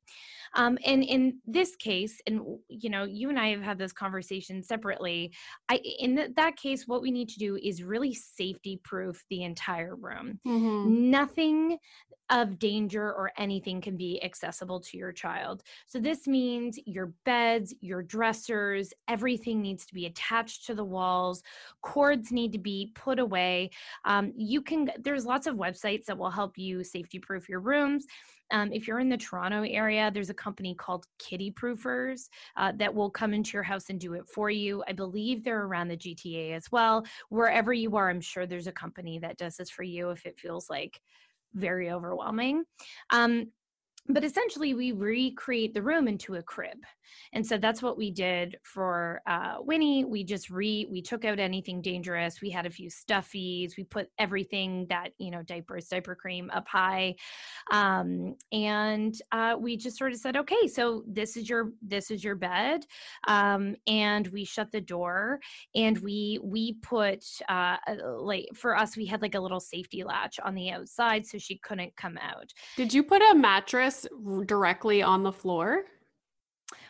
um, 0.54 0.78
and 0.84 1.02
in 1.04 1.40
this 1.46 1.76
case 1.76 2.20
and 2.26 2.40
you 2.68 2.90
know 2.90 3.04
you 3.04 3.28
and 3.28 3.38
i 3.38 3.48
have 3.48 3.62
had 3.62 3.78
this 3.78 3.92
conversation 3.92 4.62
separately 4.62 5.32
i 5.68 5.76
in 5.98 6.16
th- 6.16 6.30
that 6.36 6.56
case 6.56 6.86
what 6.86 7.02
we 7.02 7.10
need 7.10 7.28
to 7.28 7.38
do 7.38 7.56
is 7.56 7.82
really 7.82 8.12
safety 8.14 8.80
proof 8.82 9.24
the 9.30 9.42
entire 9.44 9.94
room 9.94 10.40
Mhm. 10.46 10.98
nothing 11.10 11.78
of 12.28 12.58
danger 12.58 13.12
or 13.12 13.30
anything 13.38 13.80
can 13.80 13.96
be 13.96 14.20
accessible 14.22 14.80
to 14.80 14.96
your 14.96 15.12
child. 15.12 15.62
So, 15.86 16.00
this 16.00 16.26
means 16.26 16.76
your 16.84 17.12
beds, 17.24 17.72
your 17.80 18.02
dressers, 18.02 18.92
everything 19.06 19.62
needs 19.62 19.86
to 19.86 19.94
be 19.94 20.06
attached 20.06 20.66
to 20.66 20.74
the 20.74 20.84
walls, 20.84 21.42
cords 21.82 22.32
need 22.32 22.52
to 22.56 22.62
be 22.62 22.92
put 22.94 23.18
away. 23.18 23.70
Um, 24.04 24.32
you 24.36 24.62
can, 24.62 24.90
there's 24.98 25.26
lots 25.26 25.46
of 25.46 25.56
websites 25.56 26.04
that 26.06 26.18
will 26.18 26.30
help 26.30 26.56
you 26.56 26.82
safety 26.82 27.18
proof 27.18 27.48
your 27.48 27.60
rooms. 27.60 28.06
Um, 28.52 28.72
if 28.72 28.86
you're 28.86 29.00
in 29.00 29.08
the 29.08 29.16
Toronto 29.16 29.62
area, 29.62 30.10
there's 30.12 30.30
a 30.30 30.34
company 30.34 30.74
called 30.74 31.06
Kiddy 31.18 31.50
Proofers 31.50 32.28
uh, 32.56 32.72
that 32.76 32.94
will 32.94 33.10
come 33.10 33.34
into 33.34 33.52
your 33.54 33.62
house 33.62 33.90
and 33.90 33.98
do 33.98 34.14
it 34.14 34.28
for 34.32 34.50
you. 34.50 34.84
I 34.86 34.92
believe 34.92 35.42
they're 35.42 35.64
around 35.64 35.88
the 35.88 35.96
GTA 35.96 36.52
as 36.52 36.70
well. 36.70 37.04
Wherever 37.28 37.72
you 37.72 37.96
are, 37.96 38.08
I'm 38.08 38.20
sure 38.20 38.46
there's 38.46 38.68
a 38.68 38.72
company 38.72 39.18
that 39.18 39.36
does 39.36 39.56
this 39.56 39.70
for 39.70 39.82
you 39.82 40.10
if 40.10 40.24
it 40.26 40.38
feels 40.38 40.70
like 40.70 41.00
very 41.54 41.90
overwhelming. 41.90 42.64
Um, 43.10 43.50
but 44.08 44.24
essentially, 44.24 44.74
we 44.74 44.92
recreate 44.92 45.74
the 45.74 45.82
room 45.82 46.08
into 46.08 46.34
a 46.34 46.42
crib. 46.42 46.78
And 47.32 47.46
so 47.46 47.58
that's 47.58 47.82
what 47.82 47.96
we 47.96 48.10
did 48.10 48.56
for 48.62 49.20
uh, 49.26 49.56
winnie. 49.60 50.04
We 50.04 50.24
just 50.24 50.50
re 50.50 50.86
we 50.90 51.02
took 51.02 51.24
out 51.24 51.38
anything 51.38 51.80
dangerous. 51.80 52.40
We 52.40 52.50
had 52.50 52.66
a 52.66 52.70
few 52.70 52.90
stuffies. 52.90 53.76
We 53.76 53.84
put 53.84 54.08
everything 54.18 54.86
that 54.88 55.10
you 55.18 55.30
know 55.30 55.42
diapers 55.42 55.88
diaper 55.88 56.14
cream 56.14 56.50
up 56.52 56.66
high. 56.68 57.14
Um, 57.70 58.36
and 58.52 59.14
uh, 59.32 59.56
we 59.58 59.76
just 59.76 59.98
sort 59.98 60.12
of 60.12 60.18
said 60.18 60.36
okay 60.36 60.68
so 60.68 61.02
this 61.06 61.36
is 61.36 61.48
your 61.48 61.72
this 61.82 62.10
is 62.10 62.22
your 62.22 62.36
bed. 62.36 62.84
Um, 63.28 63.76
and 63.86 64.26
we 64.28 64.44
shut 64.44 64.70
the 64.72 64.80
door 64.80 65.40
and 65.74 65.98
we 65.98 66.38
we 66.42 66.74
put 66.82 67.24
uh, 67.48 67.76
like 68.18 68.46
for 68.54 68.76
us 68.76 68.96
we 68.96 69.06
had 69.06 69.22
like 69.22 69.34
a 69.34 69.40
little 69.40 69.60
safety 69.60 70.04
latch 70.04 70.38
on 70.44 70.54
the 70.54 70.70
outside 70.70 71.26
so 71.26 71.38
she 71.38 71.58
couldn't 71.58 71.96
come 71.96 72.18
out. 72.18 72.52
Did 72.76 72.92
you 72.92 73.02
put 73.02 73.22
a 73.22 73.34
mattress 73.34 73.95
r- 74.26 74.44
directly 74.44 75.02
on 75.02 75.22
the 75.22 75.32
floor? 75.32 75.84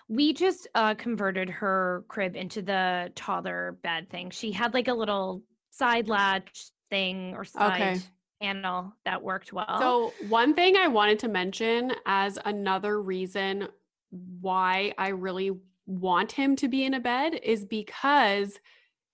we 0.08 0.32
just 0.32 0.68
uh 0.76 0.94
converted 0.94 1.50
her 1.50 2.04
crib 2.08 2.36
into 2.36 2.62
the 2.62 3.10
toddler 3.16 3.76
bed 3.82 4.08
thing 4.08 4.30
she 4.30 4.52
had 4.52 4.72
like 4.72 4.86
a 4.86 4.94
little 4.94 5.42
side 5.70 6.08
latch 6.08 6.70
thing 6.90 7.34
or 7.34 7.44
side 7.44 7.72
Okay. 7.72 8.00
panel 8.40 8.92
that 9.04 9.22
worked 9.22 9.52
well. 9.52 9.78
So, 9.78 10.12
one 10.28 10.54
thing 10.54 10.76
I 10.76 10.88
wanted 10.88 11.18
to 11.20 11.28
mention 11.28 11.92
as 12.06 12.38
another 12.44 13.00
reason 13.02 13.68
why 14.40 14.92
I 14.98 15.08
really 15.08 15.52
want 15.86 16.32
him 16.32 16.54
to 16.56 16.68
be 16.68 16.84
in 16.84 16.94
a 16.94 17.00
bed 17.00 17.34
is 17.42 17.64
because 17.64 18.58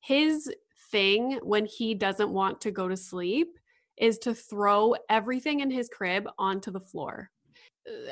his 0.00 0.52
thing 0.90 1.38
when 1.42 1.66
he 1.66 1.94
doesn't 1.94 2.30
want 2.30 2.60
to 2.62 2.70
go 2.70 2.88
to 2.88 2.96
sleep 2.96 3.58
is 3.96 4.18
to 4.18 4.34
throw 4.34 4.94
everything 5.08 5.60
in 5.60 5.70
his 5.70 5.88
crib 5.88 6.28
onto 6.38 6.70
the 6.70 6.80
floor. 6.80 7.30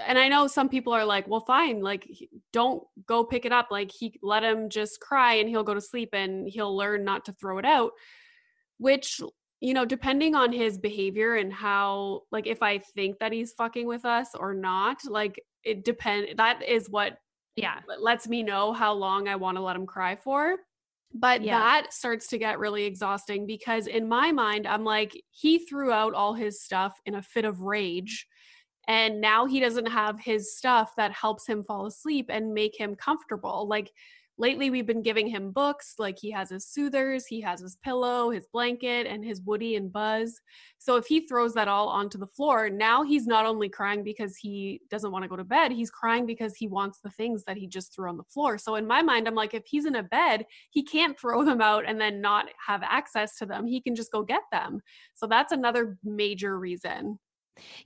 And 0.06 0.18
I 0.18 0.28
know 0.28 0.46
some 0.46 0.68
people 0.68 0.92
are 0.92 1.04
like, 1.04 1.28
well, 1.28 1.44
fine, 1.46 1.80
like, 1.80 2.06
don't 2.52 2.82
go 3.06 3.24
pick 3.24 3.44
it 3.44 3.52
up. 3.52 3.68
Like, 3.70 3.90
he 3.90 4.18
let 4.22 4.42
him 4.42 4.68
just 4.68 5.00
cry 5.00 5.34
and 5.34 5.48
he'll 5.48 5.62
go 5.62 5.74
to 5.74 5.80
sleep 5.80 6.10
and 6.12 6.48
he'll 6.48 6.76
learn 6.76 7.04
not 7.04 7.24
to 7.26 7.32
throw 7.32 7.58
it 7.58 7.64
out, 7.64 7.92
which 8.78 9.20
you 9.60 9.74
know, 9.74 9.84
depending 9.84 10.34
on 10.34 10.52
his 10.52 10.78
behavior 10.78 11.36
and 11.36 11.52
how, 11.52 12.22
like, 12.32 12.46
if 12.46 12.62
I 12.62 12.78
think 12.78 13.18
that 13.18 13.32
he's 13.32 13.52
fucking 13.52 13.86
with 13.86 14.04
us 14.04 14.30
or 14.34 14.54
not, 14.54 14.98
like, 15.06 15.38
it 15.64 15.84
depend. 15.84 16.38
That 16.38 16.62
is 16.66 16.88
what, 16.88 17.18
yeah, 17.56 17.80
lets 18.00 18.26
me 18.26 18.42
know 18.42 18.72
how 18.72 18.94
long 18.94 19.28
I 19.28 19.36
want 19.36 19.58
to 19.58 19.62
let 19.62 19.76
him 19.76 19.86
cry 19.86 20.16
for. 20.16 20.56
But 21.12 21.42
yeah. 21.42 21.58
that 21.58 21.92
starts 21.92 22.28
to 22.28 22.38
get 22.38 22.58
really 22.58 22.84
exhausting 22.84 23.46
because 23.46 23.86
in 23.86 24.08
my 24.08 24.32
mind, 24.32 24.66
I'm 24.66 24.84
like, 24.84 25.20
he 25.30 25.58
threw 25.58 25.92
out 25.92 26.14
all 26.14 26.34
his 26.34 26.62
stuff 26.62 26.98
in 27.04 27.14
a 27.16 27.22
fit 27.22 27.44
of 27.44 27.60
rage. 27.60 28.26
And 28.88 29.20
now 29.20 29.46
he 29.46 29.60
doesn't 29.60 29.86
have 29.86 30.20
his 30.20 30.56
stuff 30.56 30.94
that 30.96 31.12
helps 31.12 31.46
him 31.46 31.64
fall 31.64 31.86
asleep 31.86 32.26
and 32.28 32.54
make 32.54 32.76
him 32.76 32.94
comfortable. 32.96 33.68
Like, 33.68 33.92
lately 34.40 34.70
we've 34.70 34.86
been 34.86 35.02
giving 35.02 35.26
him 35.26 35.52
books 35.52 35.96
like 35.98 36.18
he 36.18 36.30
has 36.30 36.48
his 36.48 36.66
soothers 36.66 37.26
he 37.26 37.40
has 37.42 37.60
his 37.60 37.76
pillow 37.84 38.30
his 38.30 38.46
blanket 38.52 39.06
and 39.06 39.22
his 39.22 39.42
woody 39.42 39.76
and 39.76 39.92
buzz. 39.92 40.40
So 40.78 40.96
if 40.96 41.06
he 41.06 41.26
throws 41.26 41.52
that 41.54 41.68
all 41.68 41.88
onto 41.88 42.16
the 42.18 42.26
floor 42.26 42.70
now 42.70 43.02
he's 43.02 43.26
not 43.26 43.44
only 43.44 43.68
crying 43.68 44.02
because 44.02 44.36
he 44.36 44.80
doesn't 44.90 45.12
want 45.12 45.24
to 45.24 45.28
go 45.28 45.36
to 45.36 45.44
bed 45.44 45.72
he's 45.72 45.90
crying 45.90 46.24
because 46.24 46.56
he 46.56 46.66
wants 46.66 47.00
the 47.04 47.10
things 47.10 47.44
that 47.44 47.58
he 47.58 47.66
just 47.66 47.94
threw 47.94 48.08
on 48.08 48.16
the 48.16 48.24
floor. 48.24 48.56
So 48.56 48.76
in 48.76 48.86
my 48.86 49.02
mind 49.02 49.28
i'm 49.28 49.34
like 49.34 49.52
if 49.52 49.64
he's 49.66 49.84
in 49.84 49.96
a 49.96 50.02
bed 50.02 50.46
he 50.70 50.82
can't 50.82 51.20
throw 51.20 51.44
them 51.44 51.60
out 51.60 51.84
and 51.86 52.00
then 52.00 52.20
not 52.22 52.46
have 52.66 52.82
access 52.82 53.36
to 53.36 53.46
them. 53.46 53.66
He 53.66 53.80
can 53.80 53.94
just 53.94 54.10
go 54.10 54.22
get 54.22 54.42
them. 54.50 54.80
So 55.14 55.26
that's 55.26 55.52
another 55.52 55.98
major 56.02 56.58
reason 56.58 57.18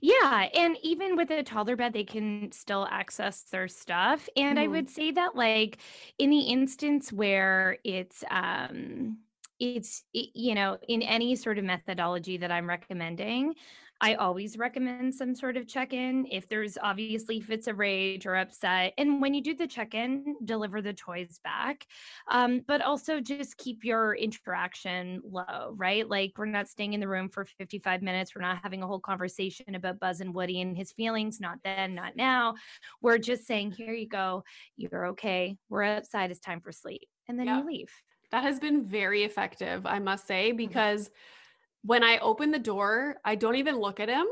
yeah, 0.01 0.47
and 0.55 0.77
even 0.83 1.15
with 1.15 1.31
a 1.31 1.43
toddler 1.43 1.75
bed, 1.75 1.93
they 1.93 2.03
can 2.03 2.51
still 2.51 2.87
access 2.89 3.41
their 3.43 3.67
stuff. 3.67 4.27
And 4.35 4.59
I 4.59 4.63
mm-hmm. 4.63 4.71
would 4.71 4.89
say 4.89 5.11
that, 5.11 5.35
like, 5.35 5.77
in 6.19 6.29
the 6.29 6.41
instance 6.41 7.11
where 7.11 7.77
it's, 7.83 8.23
um, 8.29 9.17
it's, 9.59 10.03
you 10.11 10.53
know, 10.53 10.77
in 10.87 11.01
any 11.01 11.35
sort 11.35 11.57
of 11.57 11.63
methodology 11.63 12.37
that 12.37 12.51
I'm 12.51 12.67
recommending, 12.67 13.55
I 14.01 14.15
always 14.15 14.57
recommend 14.57 15.15
some 15.15 15.33
sort 15.33 15.55
of 15.55 15.67
check 15.67 15.93
in 15.93 16.27
if 16.29 16.49
there's 16.49 16.77
obviously 16.81 17.39
fits 17.39 17.67
of 17.67 17.79
rage 17.79 18.25
or 18.25 18.35
upset. 18.35 18.93
And 18.97 19.21
when 19.21 19.33
you 19.33 19.41
do 19.41 19.55
the 19.55 19.67
check 19.67 19.93
in, 19.93 20.35
deliver 20.43 20.81
the 20.81 20.93
toys 20.93 21.39
back. 21.43 21.85
Um, 22.29 22.61
but 22.67 22.81
also 22.81 23.21
just 23.21 23.57
keep 23.57 23.85
your 23.85 24.13
interaction 24.15 25.21
low, 25.23 25.73
right? 25.77 26.07
Like 26.09 26.33
we're 26.37 26.45
not 26.45 26.67
staying 26.67 26.93
in 26.93 26.99
the 26.99 27.07
room 27.07 27.29
for 27.29 27.45
55 27.45 28.01
minutes. 28.01 28.35
We're 28.35 28.41
not 28.41 28.59
having 28.61 28.83
a 28.83 28.87
whole 28.87 28.99
conversation 28.99 29.75
about 29.75 29.99
Buzz 29.99 30.19
and 30.19 30.33
Woody 30.33 30.59
and 30.59 30.75
his 30.75 30.91
feelings. 30.91 31.39
Not 31.39 31.59
then, 31.63 31.95
not 31.95 32.17
now. 32.17 32.55
We're 33.01 33.17
just 33.17 33.47
saying, 33.47 33.71
here 33.71 33.93
you 33.93 34.07
go. 34.07 34.43
You're 34.75 35.07
okay. 35.07 35.57
We're 35.69 35.83
outside. 35.83 36.31
It's 36.31 36.41
time 36.41 36.59
for 36.59 36.73
sleep. 36.73 37.07
And 37.29 37.39
then 37.39 37.47
yeah. 37.47 37.59
you 37.59 37.65
leave. 37.65 37.91
That 38.31 38.43
has 38.43 38.59
been 38.59 38.85
very 38.85 39.23
effective, 39.23 39.85
I 39.85 39.99
must 39.99 40.27
say, 40.27 40.49
mm-hmm. 40.49 40.57
because. 40.57 41.05
Mm-hmm 41.05 41.41
when 41.85 42.03
I 42.03 42.17
open 42.17 42.51
the 42.51 42.59
door, 42.59 43.17
I 43.23 43.35
don't 43.35 43.55
even 43.55 43.77
look 43.77 43.99
at 43.99 44.09
him. 44.09 44.25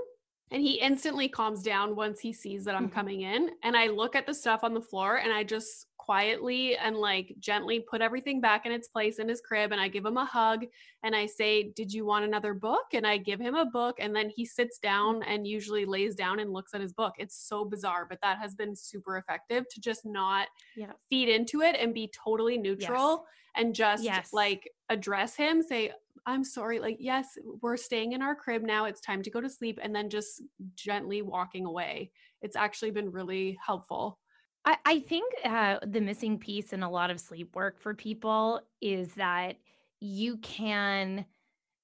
And 0.51 0.61
he 0.61 0.73
instantly 0.73 1.29
calms 1.29 1.63
down 1.63 1.95
once 1.95 2.19
he 2.19 2.33
sees 2.33 2.65
that 2.65 2.75
I'm 2.75 2.85
mm-hmm. 2.85 2.93
coming 2.93 3.21
in. 3.21 3.51
And 3.63 3.77
I 3.77 3.87
look 3.87 4.15
at 4.15 4.27
the 4.27 4.33
stuff 4.33 4.63
on 4.63 4.73
the 4.73 4.81
floor 4.81 5.17
and 5.17 5.31
I 5.31 5.43
just 5.43 5.87
quietly 5.97 6.75
and 6.75 6.97
like 6.97 7.33
gently 7.39 7.79
put 7.79 8.01
everything 8.01 8.41
back 8.41 8.65
in 8.65 8.71
its 8.71 8.87
place 8.87 9.19
in 9.19 9.29
his 9.29 9.41
crib. 9.41 9.71
And 9.71 9.79
I 9.79 9.87
give 9.87 10.05
him 10.05 10.17
a 10.17 10.25
hug 10.25 10.65
and 11.03 11.15
I 11.15 11.25
say, 11.25 11.71
Did 11.75 11.91
you 11.91 12.05
want 12.05 12.25
another 12.25 12.53
book? 12.53 12.85
And 12.93 13.07
I 13.07 13.17
give 13.17 13.39
him 13.39 13.55
a 13.55 13.65
book. 13.65 13.97
And 13.99 14.15
then 14.15 14.31
he 14.35 14.45
sits 14.45 14.77
down 14.79 15.23
and 15.23 15.47
usually 15.47 15.85
lays 15.85 16.13
down 16.13 16.39
and 16.39 16.53
looks 16.53 16.73
at 16.73 16.81
his 16.81 16.93
book. 16.93 17.13
It's 17.17 17.37
so 17.47 17.65
bizarre, 17.65 18.05
but 18.07 18.19
that 18.21 18.37
has 18.37 18.53
been 18.53 18.75
super 18.75 19.17
effective 19.17 19.65
to 19.69 19.79
just 19.81 20.05
not 20.05 20.47
yeah. 20.75 20.91
feed 21.09 21.29
into 21.29 21.61
it 21.61 21.77
and 21.79 21.93
be 21.93 22.11
totally 22.13 22.57
neutral. 22.57 23.09
Yes 23.09 23.29
and 23.55 23.75
just 23.75 24.03
yes. 24.03 24.33
like 24.33 24.69
address 24.89 25.35
him, 25.35 25.61
say, 25.61 25.91
I'm 26.25 26.43
sorry, 26.43 26.79
like, 26.79 26.97
yes, 26.99 27.37
we're 27.61 27.77
staying 27.77 28.13
in 28.13 28.21
our 28.21 28.35
crib 28.35 28.63
now. 28.63 28.85
It's 28.85 29.01
time 29.01 29.23
to 29.23 29.29
go 29.29 29.41
to 29.41 29.49
sleep. 29.49 29.79
And 29.81 29.95
then 29.95 30.09
just 30.09 30.41
gently 30.75 31.21
walking 31.21 31.65
away. 31.65 32.11
It's 32.41 32.55
actually 32.55 32.91
been 32.91 33.11
really 33.11 33.57
helpful. 33.65 34.19
I, 34.65 34.77
I 34.85 34.99
think 34.99 35.33
uh, 35.43 35.79
the 35.85 36.01
missing 36.01 36.37
piece 36.37 36.73
in 36.73 36.83
a 36.83 36.89
lot 36.89 37.09
of 37.09 37.19
sleep 37.19 37.55
work 37.55 37.79
for 37.79 37.93
people 37.93 38.61
is 38.81 39.13
that 39.15 39.57
you 39.99 40.37
can 40.37 41.25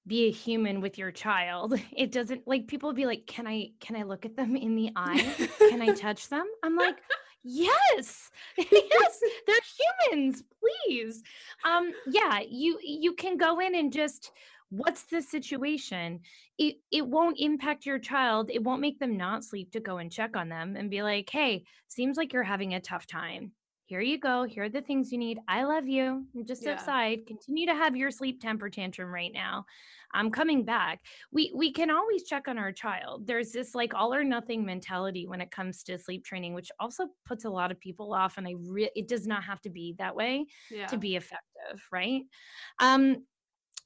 be 0.06 0.26
a 0.26 0.30
human 0.30 0.80
with 0.80 0.98
your 0.98 1.10
child 1.10 1.78
it 1.96 2.10
doesn't 2.10 2.46
like 2.46 2.66
people 2.66 2.92
be 2.92 3.06
like 3.06 3.26
can 3.26 3.46
i 3.46 3.68
can 3.80 3.96
i 3.96 4.02
look 4.02 4.24
at 4.24 4.34
them 4.34 4.56
in 4.56 4.74
the 4.74 4.90
eye 4.96 5.34
can 5.58 5.82
i 5.82 5.86
touch 5.94 6.28
them 6.28 6.46
i'm 6.62 6.74
like 6.74 6.96
yes 7.42 8.30
yes 8.58 9.20
they're 9.46 9.56
humans 10.10 10.42
please. 10.60 11.22
Um 11.64 11.92
yeah 12.06 12.40
you 12.48 12.78
you 12.82 13.14
can 13.14 13.36
go 13.36 13.60
in 13.60 13.74
and 13.74 13.92
just 13.92 14.30
what's 14.70 15.04
the 15.04 15.20
situation? 15.22 16.20
It 16.58 16.76
it 16.92 17.06
won't 17.06 17.40
impact 17.40 17.86
your 17.86 17.98
child 17.98 18.50
it 18.52 18.62
won't 18.62 18.82
make 18.82 18.98
them 18.98 19.16
not 19.16 19.44
sleep 19.44 19.72
to 19.72 19.80
go 19.80 19.98
and 19.98 20.12
check 20.12 20.36
on 20.36 20.48
them 20.48 20.76
and 20.76 20.90
be 20.90 21.02
like 21.02 21.30
hey 21.30 21.64
seems 21.88 22.16
like 22.16 22.32
you're 22.32 22.42
having 22.42 22.74
a 22.74 22.80
tough 22.80 23.06
time 23.06 23.52
here 23.90 24.00
you 24.00 24.20
go 24.20 24.44
here 24.44 24.62
are 24.62 24.68
the 24.68 24.80
things 24.80 25.10
you 25.10 25.18
need 25.18 25.40
i 25.48 25.64
love 25.64 25.88
you 25.88 26.24
just 26.44 26.64
yeah. 26.64 26.74
outside 26.74 27.26
continue 27.26 27.66
to 27.66 27.74
have 27.74 27.96
your 27.96 28.08
sleep 28.08 28.40
temper 28.40 28.70
tantrum 28.70 29.12
right 29.12 29.32
now 29.34 29.64
I'm 30.12 30.30
coming 30.30 30.64
back. 30.64 31.00
We 31.30 31.52
we 31.54 31.72
can 31.72 31.90
always 31.90 32.24
check 32.24 32.48
on 32.48 32.58
our 32.58 32.72
child. 32.72 33.26
There's 33.26 33.52
this 33.52 33.74
like 33.74 33.94
all 33.94 34.12
or 34.12 34.24
nothing 34.24 34.64
mentality 34.64 35.26
when 35.26 35.40
it 35.40 35.50
comes 35.50 35.82
to 35.84 35.98
sleep 35.98 36.24
training, 36.24 36.54
which 36.54 36.70
also 36.80 37.08
puts 37.26 37.44
a 37.44 37.50
lot 37.50 37.70
of 37.70 37.78
people 37.80 38.12
off. 38.12 38.36
And 38.36 38.46
I 38.46 38.54
re- 38.58 38.90
it 38.96 39.08
does 39.08 39.26
not 39.26 39.44
have 39.44 39.60
to 39.62 39.70
be 39.70 39.94
that 39.98 40.14
way 40.14 40.46
yeah. 40.70 40.86
to 40.86 40.98
be 40.98 41.16
effective, 41.16 41.80
right? 41.92 42.22
Um, 42.80 43.24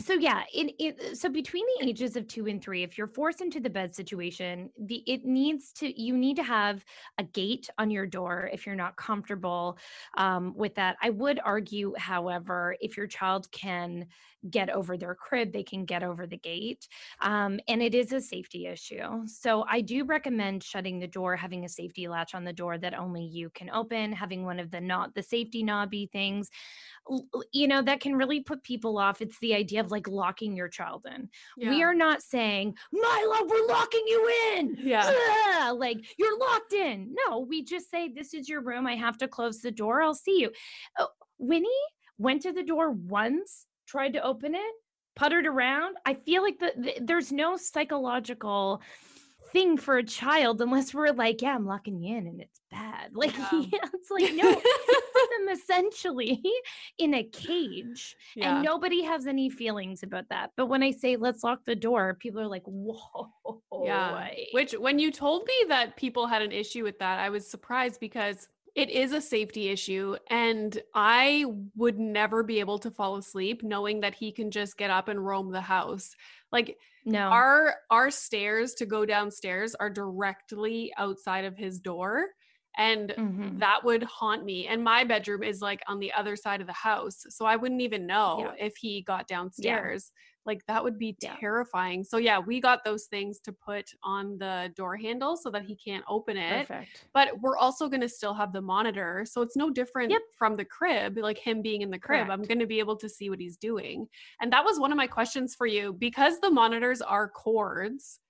so 0.00 0.14
yeah 0.14 0.42
it, 0.52 0.74
it 0.78 1.16
so 1.16 1.28
between 1.28 1.64
the 1.78 1.86
ages 1.86 2.16
of 2.16 2.26
two 2.26 2.46
and 2.46 2.62
three 2.62 2.82
if 2.82 2.98
you're 2.98 3.06
forced 3.06 3.40
into 3.40 3.60
the 3.60 3.70
bed 3.70 3.94
situation 3.94 4.68
the 4.86 5.02
it 5.06 5.24
needs 5.24 5.72
to 5.72 6.00
you 6.00 6.16
need 6.16 6.36
to 6.36 6.42
have 6.42 6.84
a 7.18 7.24
gate 7.24 7.68
on 7.78 7.90
your 7.90 8.06
door 8.06 8.50
if 8.52 8.66
you're 8.66 8.74
not 8.74 8.96
comfortable 8.96 9.78
um, 10.16 10.54
with 10.56 10.74
that. 10.74 10.96
I 11.02 11.10
would 11.10 11.40
argue 11.44 11.94
however 11.96 12.76
if 12.80 12.96
your 12.96 13.06
child 13.06 13.50
can 13.50 14.06
get 14.50 14.70
over 14.70 14.96
their 14.96 15.14
crib 15.14 15.52
they 15.52 15.62
can 15.62 15.84
get 15.84 16.02
over 16.02 16.26
the 16.26 16.36
gate 16.36 16.88
um, 17.20 17.58
and 17.68 17.82
it 17.82 17.94
is 17.94 18.12
a 18.12 18.20
safety 18.20 18.66
issue. 18.66 19.26
So 19.26 19.64
i 19.68 19.80
do 19.80 20.04
recommend 20.04 20.62
shutting 20.62 20.98
the 20.98 21.06
door 21.06 21.36
having 21.36 21.64
a 21.64 21.68
safety 21.68 22.08
latch 22.08 22.34
on 22.34 22.44
the 22.44 22.52
door 22.52 22.78
that 22.78 22.98
only 22.98 23.24
you 23.24 23.50
can 23.50 23.70
open 23.70 24.12
having 24.12 24.44
one 24.44 24.58
of 24.58 24.70
the 24.70 24.80
not 24.80 25.14
the 25.14 25.22
safety 25.22 25.62
knobby 25.62 26.08
things. 26.12 26.50
You 27.52 27.68
know 27.68 27.82
that 27.82 28.00
can 28.00 28.16
really 28.16 28.40
put 28.40 28.62
people 28.62 28.98
off. 28.98 29.20
It's 29.20 29.38
the 29.40 29.54
idea 29.54 29.80
of 29.80 29.90
like 29.90 30.08
locking 30.08 30.56
your 30.56 30.68
child 30.68 31.06
in. 31.14 31.28
Yeah. 31.56 31.70
we 31.70 31.82
are 31.82 31.94
not 31.94 32.22
saying 32.22 32.74
my 32.92 33.26
love 33.28 33.50
we're 33.50 33.66
locking 33.66 34.04
you 34.06 34.32
in! 34.56 34.76
Yeah. 34.78 35.12
Ugh, 35.12 35.78
like 35.78 35.98
you're 36.18 36.38
locked 36.38 36.72
in. 36.72 37.14
No 37.28 37.40
we 37.40 37.64
just 37.64 37.90
say 37.90 38.08
this 38.08 38.34
is 38.34 38.48
your 38.48 38.62
room. 38.62 38.86
I 38.86 38.96
have 38.96 39.18
to 39.18 39.28
close 39.28 39.60
the 39.60 39.70
door. 39.70 40.02
I'll 40.02 40.14
see 40.14 40.40
you. 40.40 40.50
Oh, 40.98 41.08
winnie 41.38 41.68
went 42.18 42.42
to 42.42 42.52
the 42.52 42.62
door 42.62 42.90
once 42.90 43.66
tried 43.86 44.12
to 44.12 44.22
open 44.22 44.54
it 44.54 44.74
puttered 45.16 45.46
around 45.46 45.96
i 46.06 46.14
feel 46.14 46.42
like 46.42 46.58
the, 46.58 46.72
the 46.76 46.94
there's 47.00 47.30
no 47.30 47.56
psychological 47.56 48.82
thing 49.54 49.76
for 49.76 49.96
a 49.96 50.02
child 50.02 50.60
unless 50.60 50.92
we're 50.92 51.12
like, 51.12 51.40
yeah, 51.40 51.54
I'm 51.54 51.64
locking 51.64 52.02
you 52.02 52.18
in 52.18 52.26
and 52.26 52.40
it's 52.40 52.60
bad. 52.70 53.12
Like, 53.14 53.36
yeah. 53.36 53.48
yeah 53.52 53.78
it's 53.94 54.10
like, 54.10 54.34
no, 54.34 54.52
put 54.52 55.30
them 55.38 55.48
essentially 55.50 56.42
in 56.98 57.14
a 57.14 57.22
cage 57.22 58.16
yeah. 58.34 58.56
and 58.56 58.64
nobody 58.64 59.02
has 59.02 59.26
any 59.26 59.48
feelings 59.48 60.02
about 60.02 60.28
that. 60.30 60.50
But 60.56 60.66
when 60.66 60.82
I 60.82 60.90
say, 60.90 61.16
let's 61.16 61.44
lock 61.44 61.60
the 61.64 61.76
door, 61.76 62.16
people 62.18 62.40
are 62.40 62.48
like, 62.48 62.64
whoa. 62.66 63.30
Yeah. 63.84 64.28
Which, 64.52 64.72
when 64.72 64.98
you 64.98 65.12
told 65.12 65.46
me 65.46 65.54
that 65.68 65.96
people 65.96 66.26
had 66.26 66.42
an 66.42 66.50
issue 66.50 66.82
with 66.82 66.98
that, 66.98 67.20
I 67.20 67.30
was 67.30 67.48
surprised 67.48 68.00
because 68.00 68.48
it 68.74 68.90
is 68.90 69.12
a 69.12 69.20
safety 69.20 69.68
issue 69.68 70.16
and 70.30 70.82
i 70.94 71.44
would 71.76 71.98
never 71.98 72.42
be 72.42 72.60
able 72.60 72.78
to 72.78 72.90
fall 72.90 73.16
asleep 73.16 73.62
knowing 73.62 74.00
that 74.00 74.14
he 74.14 74.32
can 74.32 74.50
just 74.50 74.76
get 74.76 74.90
up 74.90 75.08
and 75.08 75.24
roam 75.24 75.50
the 75.50 75.60
house 75.60 76.14
like 76.52 76.76
no 77.04 77.20
our 77.20 77.76
our 77.90 78.10
stairs 78.10 78.74
to 78.74 78.86
go 78.86 79.04
downstairs 79.04 79.74
are 79.76 79.90
directly 79.90 80.92
outside 80.98 81.44
of 81.44 81.56
his 81.56 81.78
door 81.80 82.26
and 82.76 83.10
mm-hmm. 83.10 83.58
that 83.58 83.84
would 83.84 84.02
haunt 84.02 84.44
me 84.44 84.66
and 84.66 84.82
my 84.82 85.04
bedroom 85.04 85.42
is 85.42 85.60
like 85.60 85.80
on 85.86 86.00
the 86.00 86.12
other 86.12 86.34
side 86.34 86.60
of 86.60 86.66
the 86.66 86.72
house 86.72 87.24
so 87.28 87.44
i 87.44 87.56
wouldn't 87.56 87.82
even 87.82 88.06
know 88.06 88.52
yeah. 88.56 88.66
if 88.66 88.76
he 88.76 89.02
got 89.02 89.28
downstairs 89.28 90.10
yeah. 90.10 90.20
Like 90.46 90.64
that 90.66 90.82
would 90.82 90.98
be 90.98 91.16
yeah. 91.20 91.34
terrifying 91.36 92.04
so 92.04 92.16
yeah 92.16 92.38
we 92.38 92.60
got 92.60 92.84
those 92.84 93.04
things 93.04 93.38
to 93.40 93.52
put 93.52 93.90
on 94.02 94.36
the 94.38 94.72
door 94.76 94.96
handle 94.96 95.36
so 95.36 95.50
that 95.50 95.62
he 95.62 95.76
can't 95.76 96.04
open 96.08 96.36
it 96.36 96.66
Perfect. 96.66 97.06
but 97.12 97.38
we're 97.40 97.56
also 97.56 97.88
going 97.88 98.00
to 98.00 98.08
still 98.08 98.34
have 98.34 98.52
the 98.52 98.60
monitor 98.60 99.24
so 99.28 99.42
it's 99.42 99.56
no 99.56 99.70
different 99.70 100.10
yep. 100.10 100.22
from 100.36 100.56
the 100.56 100.64
crib 100.64 101.16
like 101.18 101.38
him 101.38 101.62
being 101.62 101.82
in 101.82 101.90
the 101.90 101.98
crib 101.98 102.26
Correct. 102.26 102.32
i'm 102.32 102.42
going 102.42 102.58
to 102.58 102.66
be 102.66 102.78
able 102.78 102.96
to 102.96 103.08
see 103.08 103.30
what 103.30 103.40
he's 103.40 103.56
doing 103.56 104.06
and 104.40 104.52
that 104.52 104.64
was 104.64 104.78
one 104.78 104.92
of 104.92 104.96
my 104.96 105.06
questions 105.06 105.54
for 105.54 105.66
you 105.66 105.92
because 105.92 106.40
the 106.40 106.50
monitors 106.50 107.00
are 107.00 107.28
cords 107.28 108.20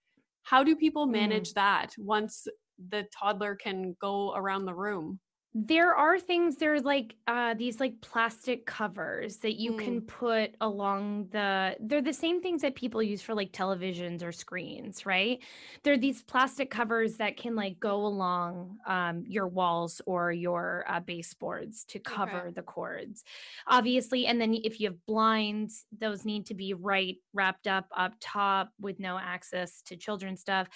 how 0.42 0.62
do 0.62 0.76
people 0.76 1.06
mm. 1.06 1.12
manage 1.12 1.50
mm. 1.50 1.54
that 1.54 1.94
once 1.98 2.46
the 2.90 3.04
toddler 3.16 3.54
can 3.54 3.96
go 4.00 4.34
around 4.34 4.64
the 4.64 4.74
room 4.74 5.18
there 5.56 5.94
are 5.94 6.18
things 6.18 6.56
there's 6.56 6.82
like 6.82 7.14
uh 7.28 7.54
these 7.54 7.78
like 7.78 8.00
plastic 8.00 8.66
covers 8.66 9.36
that 9.36 9.54
you 9.54 9.72
mm. 9.72 9.78
can 9.78 10.00
put 10.00 10.52
along 10.60 11.28
the 11.30 11.76
they're 11.78 12.02
the 12.02 12.12
same 12.12 12.42
things 12.42 12.62
that 12.62 12.74
people 12.74 13.00
use 13.00 13.22
for 13.22 13.34
like 13.34 13.52
televisions 13.52 14.24
or 14.24 14.32
screens 14.32 15.06
right 15.06 15.38
they're 15.84 15.96
these 15.96 16.22
plastic 16.22 16.70
covers 16.70 17.18
that 17.18 17.36
can 17.36 17.54
like 17.54 17.78
go 17.78 18.04
along 18.04 18.76
um 18.88 19.22
your 19.28 19.46
walls 19.46 20.00
or 20.06 20.32
your 20.32 20.84
uh, 20.88 20.98
baseboards 20.98 21.84
to 21.84 22.00
cover 22.00 22.46
okay. 22.46 22.50
the 22.50 22.62
cords 22.62 23.22
obviously 23.68 24.26
and 24.26 24.40
then 24.40 24.54
if 24.64 24.80
you 24.80 24.88
have 24.88 25.06
blinds 25.06 25.86
those 26.00 26.24
need 26.24 26.44
to 26.46 26.54
be 26.54 26.74
right 26.74 27.18
wrapped 27.32 27.68
up 27.68 27.86
up 27.96 28.12
top 28.18 28.70
with 28.80 28.98
no 28.98 29.16
access 29.16 29.82
to 29.82 29.96
children's 29.96 30.40
stuff 30.40 30.66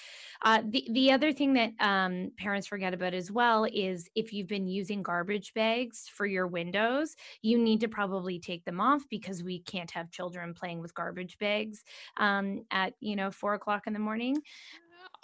uh 0.42 0.62
the 0.68 0.86
the 0.92 1.10
other 1.10 1.32
thing 1.32 1.54
that 1.54 1.72
um 1.80 2.30
parents 2.38 2.68
forget 2.68 2.94
about 2.94 3.12
as 3.12 3.28
well 3.28 3.66
is 3.72 4.08
if 4.14 4.32
you've 4.32 4.46
been 4.46 4.67
using 4.70 5.02
garbage 5.02 5.54
bags 5.54 6.08
for 6.12 6.26
your 6.26 6.46
windows, 6.46 7.16
you 7.42 7.58
need 7.58 7.80
to 7.80 7.88
probably 7.88 8.38
take 8.38 8.64
them 8.64 8.80
off 8.80 9.02
because 9.08 9.42
we 9.42 9.60
can't 9.60 9.90
have 9.90 10.10
children 10.10 10.54
playing 10.54 10.80
with 10.80 10.94
garbage 10.94 11.38
bags 11.38 11.84
um, 12.16 12.64
at, 12.70 12.94
you 13.00 13.16
know, 13.16 13.30
four 13.30 13.54
o'clock 13.54 13.86
in 13.86 13.92
the 13.92 13.98
morning. 13.98 14.36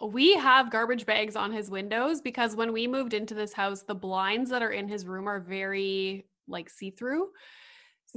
We 0.05 0.35
have 0.35 0.71
garbage 0.71 1.07
bags 1.07 1.37
on 1.37 1.53
his 1.53 1.71
windows 1.71 2.21
because 2.21 2.57
when 2.57 2.73
we 2.73 2.87
moved 2.87 3.15
into 3.15 3.35
this 3.35 3.53
house, 3.53 3.83
the 3.83 3.95
blinds 3.95 4.51
that 4.51 4.63
are 4.63 4.73
in 4.73 4.89
his 4.89 5.07
room 5.07 5.29
are 5.29 5.41
very 5.41 6.27
like 6.49 6.69
see 6.69 6.91
through. 6.91 7.29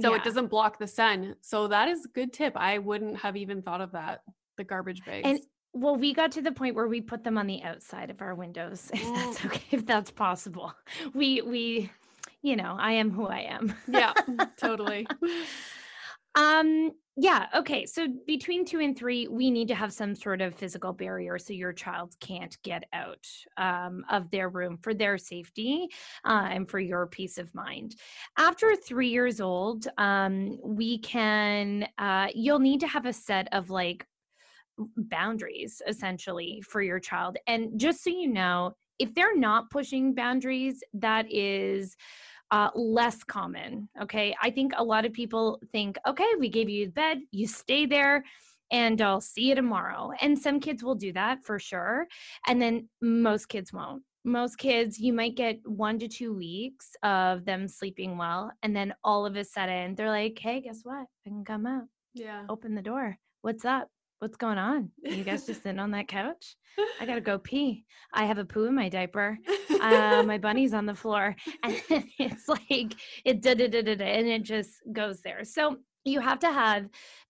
So 0.00 0.10
yeah. 0.10 0.16
it 0.16 0.24
doesn't 0.24 0.46
block 0.46 0.78
the 0.78 0.86
sun. 0.86 1.34
So 1.40 1.68
that 1.68 1.88
is 1.88 2.04
a 2.04 2.08
good 2.08 2.32
tip. 2.32 2.56
I 2.56 2.78
wouldn't 2.78 3.18
have 3.18 3.36
even 3.36 3.62
thought 3.62 3.80
of 3.80 3.92
that. 3.92 4.22
The 4.56 4.64
garbage 4.64 5.04
bags. 5.04 5.26
And 5.26 5.38
well, 5.80 5.96
we 5.96 6.12
got 6.12 6.32
to 6.32 6.42
the 6.42 6.52
point 6.52 6.74
where 6.74 6.88
we 6.88 7.00
put 7.00 7.24
them 7.24 7.38
on 7.38 7.46
the 7.46 7.62
outside 7.62 8.10
of 8.10 8.20
our 8.20 8.34
windows, 8.34 8.90
if 8.94 9.02
that's 9.14 9.38
mm. 9.38 9.46
okay, 9.46 9.64
if 9.70 9.86
that's 9.86 10.10
possible. 10.10 10.72
We 11.14 11.42
we 11.42 11.90
you 12.42 12.56
know, 12.56 12.76
I 12.78 12.92
am 12.92 13.10
who 13.10 13.26
I 13.26 13.40
am. 13.40 13.74
yeah, 13.88 14.12
totally. 14.56 15.06
um 16.34 16.92
yeah, 17.20 17.46
okay. 17.52 17.84
So 17.84 18.06
between 18.28 18.64
2 18.64 18.78
and 18.78 18.96
3, 18.96 19.26
we 19.26 19.50
need 19.50 19.66
to 19.68 19.74
have 19.74 19.92
some 19.92 20.14
sort 20.14 20.40
of 20.40 20.54
physical 20.54 20.92
barrier 20.92 21.36
so 21.36 21.52
your 21.52 21.72
child 21.72 22.14
can't 22.20 22.56
get 22.62 22.84
out 22.92 23.26
um, 23.56 24.04
of 24.08 24.30
their 24.30 24.48
room 24.48 24.78
for 24.80 24.94
their 24.94 25.18
safety 25.18 25.88
uh, 26.24 26.46
and 26.48 26.70
for 26.70 26.78
your 26.78 27.08
peace 27.08 27.36
of 27.36 27.52
mind. 27.56 27.96
After 28.36 28.76
3 28.76 29.08
years 29.08 29.40
old, 29.40 29.88
um, 29.98 30.60
we 30.62 30.98
can 30.98 31.88
uh, 31.98 32.28
you'll 32.36 32.60
need 32.60 32.80
to 32.80 32.86
have 32.86 33.04
a 33.04 33.12
set 33.12 33.48
of 33.50 33.68
like 33.68 34.06
boundaries 34.96 35.82
essentially 35.86 36.62
for 36.66 36.82
your 36.82 37.00
child. 37.00 37.36
And 37.46 37.78
just 37.78 38.02
so 38.02 38.10
you 38.10 38.28
know, 38.28 38.72
if 38.98 39.14
they're 39.14 39.36
not 39.36 39.70
pushing 39.70 40.14
boundaries, 40.14 40.82
that 40.94 41.26
is 41.30 41.96
uh, 42.50 42.70
less 42.74 43.22
common. 43.24 43.88
Okay. 44.02 44.34
I 44.42 44.50
think 44.50 44.72
a 44.76 44.84
lot 44.84 45.04
of 45.04 45.12
people 45.12 45.60
think, 45.72 45.98
okay, 46.06 46.28
we 46.38 46.48
gave 46.48 46.68
you 46.68 46.86
the 46.86 46.92
bed, 46.92 47.18
you 47.30 47.46
stay 47.46 47.86
there, 47.86 48.24
and 48.70 49.00
I'll 49.00 49.20
see 49.20 49.48
you 49.48 49.54
tomorrow. 49.54 50.10
And 50.20 50.38
some 50.38 50.60
kids 50.60 50.82
will 50.82 50.94
do 50.94 51.12
that 51.12 51.44
for 51.44 51.58
sure. 51.58 52.06
And 52.46 52.60
then 52.60 52.88
most 53.00 53.48
kids 53.48 53.72
won't. 53.72 54.02
Most 54.24 54.56
kids, 54.56 54.98
you 54.98 55.12
might 55.12 55.36
get 55.36 55.58
one 55.64 55.98
to 56.00 56.08
two 56.08 56.34
weeks 56.34 56.90
of 57.02 57.44
them 57.44 57.66
sleeping 57.68 58.18
well. 58.18 58.50
And 58.62 58.74
then 58.76 58.94
all 59.04 59.24
of 59.24 59.36
a 59.36 59.44
sudden, 59.44 59.94
they're 59.94 60.10
like, 60.10 60.38
hey, 60.38 60.60
guess 60.60 60.80
what? 60.82 61.06
I 61.26 61.28
can 61.28 61.44
come 61.44 61.66
out. 61.66 61.84
Yeah. 62.14 62.44
Open 62.48 62.74
the 62.74 62.82
door. 62.82 63.16
What's 63.42 63.64
up? 63.64 63.88
What's 64.18 64.36
going 64.36 64.58
on? 64.58 64.90
You 65.04 65.24
guys 65.24 65.46
just 65.46 65.62
sitting 65.62 65.78
on 65.78 65.92
that 65.92 66.08
couch? 66.08 66.56
I 67.00 67.06
gotta 67.06 67.20
go 67.20 67.38
pee. 67.38 67.84
I 68.12 68.24
have 68.24 68.38
a 68.38 68.44
poo 68.44 68.64
in 68.64 68.74
my 68.74 68.88
diaper. 68.88 69.38
Uh, 69.80 70.22
my 70.26 70.38
bunny's 70.38 70.74
on 70.74 70.86
the 70.86 70.94
floor, 70.94 71.36
and 71.62 71.80
it's 71.88 72.48
like 72.48 72.94
it 73.24 73.42
da 73.42 73.54
da 73.54 73.68
da 73.68 73.82
da, 73.82 74.04
and 74.04 74.26
it 74.26 74.42
just 74.42 74.70
goes 74.92 75.20
there. 75.22 75.44
So 75.44 75.76
you 76.04 76.20
have 76.20 76.40
to 76.40 76.52
have 76.52 76.86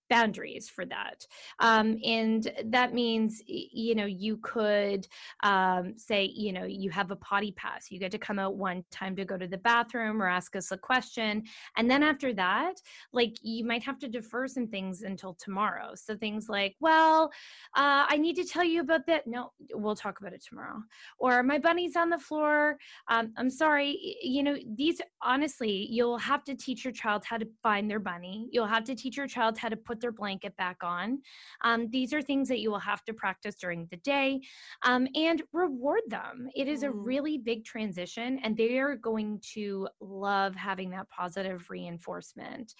boundaries 0.08 0.68
for 0.68 0.84
that. 0.86 1.26
Um, 1.60 1.98
and 2.04 2.50
that 2.66 2.94
means 2.94 3.42
you 3.46 3.94
know 3.94 4.06
you 4.06 4.38
could 4.38 5.06
um, 5.42 5.94
say 5.96 6.24
you 6.34 6.52
know 6.52 6.64
you 6.64 6.90
have 6.90 7.10
a 7.10 7.16
potty 7.16 7.52
pass. 7.52 7.90
You 7.90 7.98
get 7.98 8.10
to 8.12 8.18
come 8.18 8.38
out 8.38 8.56
one 8.56 8.84
time 8.90 9.16
to 9.16 9.24
go 9.24 9.36
to 9.36 9.46
the 9.46 9.58
bathroom 9.58 10.22
or 10.22 10.28
ask 10.28 10.56
us 10.56 10.70
a 10.72 10.78
question. 10.78 11.44
And 11.76 11.90
then 11.90 12.02
after 12.02 12.32
that 12.34 12.80
like 13.12 13.36
you 13.42 13.64
might 13.64 13.82
have 13.82 13.98
to 13.98 14.08
defer 14.08 14.46
some 14.46 14.66
things 14.66 15.02
until 15.02 15.34
tomorrow. 15.34 15.92
So 15.94 16.16
things 16.16 16.48
like 16.48 16.76
well 16.80 17.30
uh, 17.76 18.06
i 18.08 18.16
need 18.16 18.36
to 18.36 18.44
tell 18.44 18.64
you 18.64 18.80
about 18.80 19.06
that 19.06 19.26
no 19.26 19.52
we'll 19.74 19.96
talk 19.96 20.20
about 20.20 20.32
it 20.32 20.44
tomorrow. 20.46 20.82
Or 21.18 21.42
my 21.42 21.58
bunny's 21.58 21.96
on 21.96 22.10
the 22.10 22.18
floor. 22.18 22.76
Um, 23.08 23.32
i'm 23.36 23.50
sorry. 23.50 24.16
You 24.22 24.42
know 24.42 24.56
these 24.76 25.00
honestly 25.22 25.86
you'll 25.90 26.18
have 26.18 26.44
to 26.44 26.54
teach 26.54 26.84
your 26.84 26.92
child 26.92 27.24
how 27.24 27.38
to 27.38 27.46
find 27.62 27.90
their 27.90 28.00
bunny. 28.00 28.48
You'll 28.52 28.66
have 28.66 28.84
to 28.84 28.94
teach 28.94 29.16
your 29.16 29.26
child 29.26 29.58
how 29.58 29.68
to 29.68 29.76
put 29.76 29.97
put 29.98 30.02
their 30.02 30.12
blanket 30.12 30.56
back 30.56 30.78
on. 30.82 31.20
Um, 31.64 31.88
these 31.90 32.12
are 32.12 32.22
things 32.22 32.48
that 32.48 32.60
you 32.60 32.70
will 32.70 32.78
have 32.78 33.04
to 33.04 33.12
practice 33.12 33.56
during 33.56 33.88
the 33.90 33.96
day 33.98 34.40
um, 34.84 35.08
and 35.14 35.42
reward 35.52 36.02
them. 36.08 36.48
It 36.54 36.68
is 36.68 36.82
a 36.84 36.88
mm. 36.88 36.92
really 36.94 37.38
big 37.38 37.64
transition, 37.64 38.38
and 38.44 38.56
they 38.56 38.78
are 38.78 38.94
going 38.94 39.40
to 39.54 39.88
love 40.00 40.54
having 40.54 40.90
that 40.90 41.08
positive 41.10 41.66
reinforcement. 41.68 42.74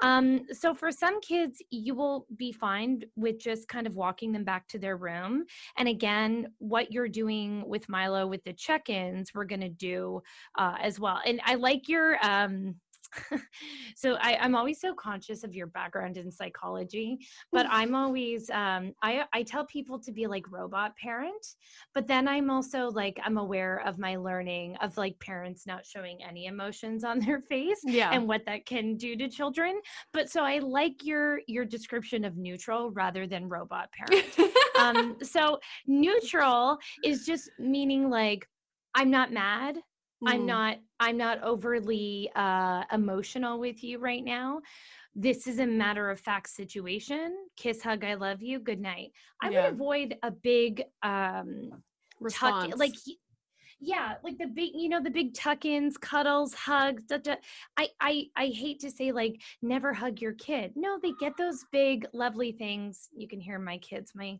Um, 0.00 0.46
so, 0.52 0.74
for 0.74 0.90
some 0.90 1.20
kids, 1.20 1.62
you 1.70 1.94
will 1.94 2.26
be 2.36 2.52
fine 2.52 3.02
with 3.16 3.38
just 3.38 3.68
kind 3.68 3.86
of 3.86 3.94
walking 3.94 4.32
them 4.32 4.44
back 4.44 4.66
to 4.68 4.78
their 4.78 4.96
room. 4.96 5.44
And 5.76 5.88
again, 5.88 6.48
what 6.58 6.90
you're 6.92 7.08
doing 7.08 7.64
with 7.66 7.88
Milo 7.88 8.26
with 8.26 8.42
the 8.44 8.52
check 8.52 8.88
ins, 8.88 9.34
we're 9.34 9.44
going 9.44 9.60
to 9.60 9.68
do 9.68 10.22
uh, 10.58 10.76
as 10.80 10.98
well. 10.98 11.20
And 11.26 11.40
I 11.44 11.56
like 11.56 11.88
your, 11.88 12.24
um, 12.24 12.76
so 13.96 14.14
I, 14.20 14.44
am 14.44 14.54
always 14.54 14.80
so 14.80 14.94
conscious 14.94 15.44
of 15.44 15.54
your 15.54 15.66
background 15.66 16.16
in 16.16 16.30
psychology, 16.30 17.18
but 17.50 17.66
I'm 17.68 17.94
always 17.94 18.50
um, 18.50 18.92
I 19.02 19.24
I 19.32 19.42
tell 19.42 19.66
people 19.66 19.98
to 20.00 20.12
be 20.12 20.26
like 20.26 20.50
robot 20.50 20.96
parent, 20.96 21.46
but 21.94 22.06
then 22.06 22.28
I'm 22.28 22.50
also 22.50 22.88
like 22.90 23.18
I'm 23.24 23.38
aware 23.38 23.82
of 23.86 23.98
my 23.98 24.16
learning 24.16 24.76
of 24.76 24.96
like 24.96 25.18
parents 25.20 25.66
not 25.66 25.84
showing 25.84 26.18
any 26.22 26.46
emotions 26.46 27.04
on 27.04 27.18
their 27.20 27.40
face 27.40 27.80
yeah. 27.84 28.10
and 28.12 28.26
what 28.26 28.44
that 28.46 28.66
can 28.66 28.96
do 28.96 29.16
to 29.16 29.28
children. 29.28 29.80
But 30.12 30.30
so 30.30 30.42
I 30.42 30.58
like 30.58 31.04
your 31.04 31.40
your 31.46 31.64
description 31.64 32.24
of 32.24 32.36
neutral 32.36 32.90
rather 32.90 33.26
than 33.26 33.48
robot 33.48 33.90
parent. 33.92 34.52
um, 34.78 35.16
so 35.22 35.58
neutral 35.86 36.78
is 37.04 37.26
just 37.26 37.50
meaning 37.58 38.10
like 38.10 38.46
I'm 38.94 39.10
not 39.10 39.32
mad 39.32 39.78
i'm 40.26 40.42
mm. 40.42 40.46
not 40.46 40.76
i'm 41.00 41.16
not 41.16 41.42
overly 41.42 42.30
uh 42.36 42.82
emotional 42.92 43.58
with 43.58 43.82
you 43.82 43.98
right 43.98 44.24
now. 44.24 44.60
This 45.14 45.46
is 45.46 45.58
a 45.58 45.66
matter 45.66 46.08
of 46.08 46.18
fact 46.20 46.48
situation. 46.48 47.36
Kiss 47.56 47.82
hug 47.82 48.04
i 48.04 48.14
love 48.14 48.42
you. 48.42 48.58
Good 48.58 48.80
night. 48.80 49.12
I 49.42 49.50
yeah. 49.50 49.64
would 49.64 49.74
avoid 49.74 50.16
a 50.22 50.30
big 50.30 50.84
um 51.02 51.82
Response. 52.20 52.70
tuck 52.70 52.78
like 52.78 52.94
yeah 53.82 54.14
like 54.22 54.38
the 54.38 54.46
big 54.46 54.70
you 54.74 54.88
know 54.88 55.02
the 55.02 55.10
big 55.10 55.34
tuck-ins 55.34 55.98
cuddles 55.98 56.54
hugs 56.54 57.02
da, 57.04 57.16
da. 57.16 57.34
I, 57.76 57.88
I 58.00 58.24
i 58.36 58.46
hate 58.46 58.78
to 58.80 58.90
say 58.90 59.10
like 59.10 59.40
never 59.60 59.92
hug 59.92 60.20
your 60.20 60.34
kid. 60.34 60.72
No 60.76 60.98
they 61.02 61.12
get 61.18 61.36
those 61.36 61.64
big 61.72 62.06
lovely 62.14 62.52
things. 62.52 63.08
You 63.14 63.26
can 63.26 63.40
hear 63.40 63.58
my 63.58 63.78
kids 63.78 64.12
my 64.14 64.38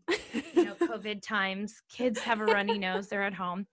you 0.53 0.65
know 0.65 0.75
covid 0.81 1.21
times. 1.21 1.81
Kids 1.89 2.19
have 2.19 2.39
a 2.39 2.45
runny 2.45 2.79
nose. 2.79 3.09
They're 3.09 3.23
at 3.23 3.33
home. 3.33 3.67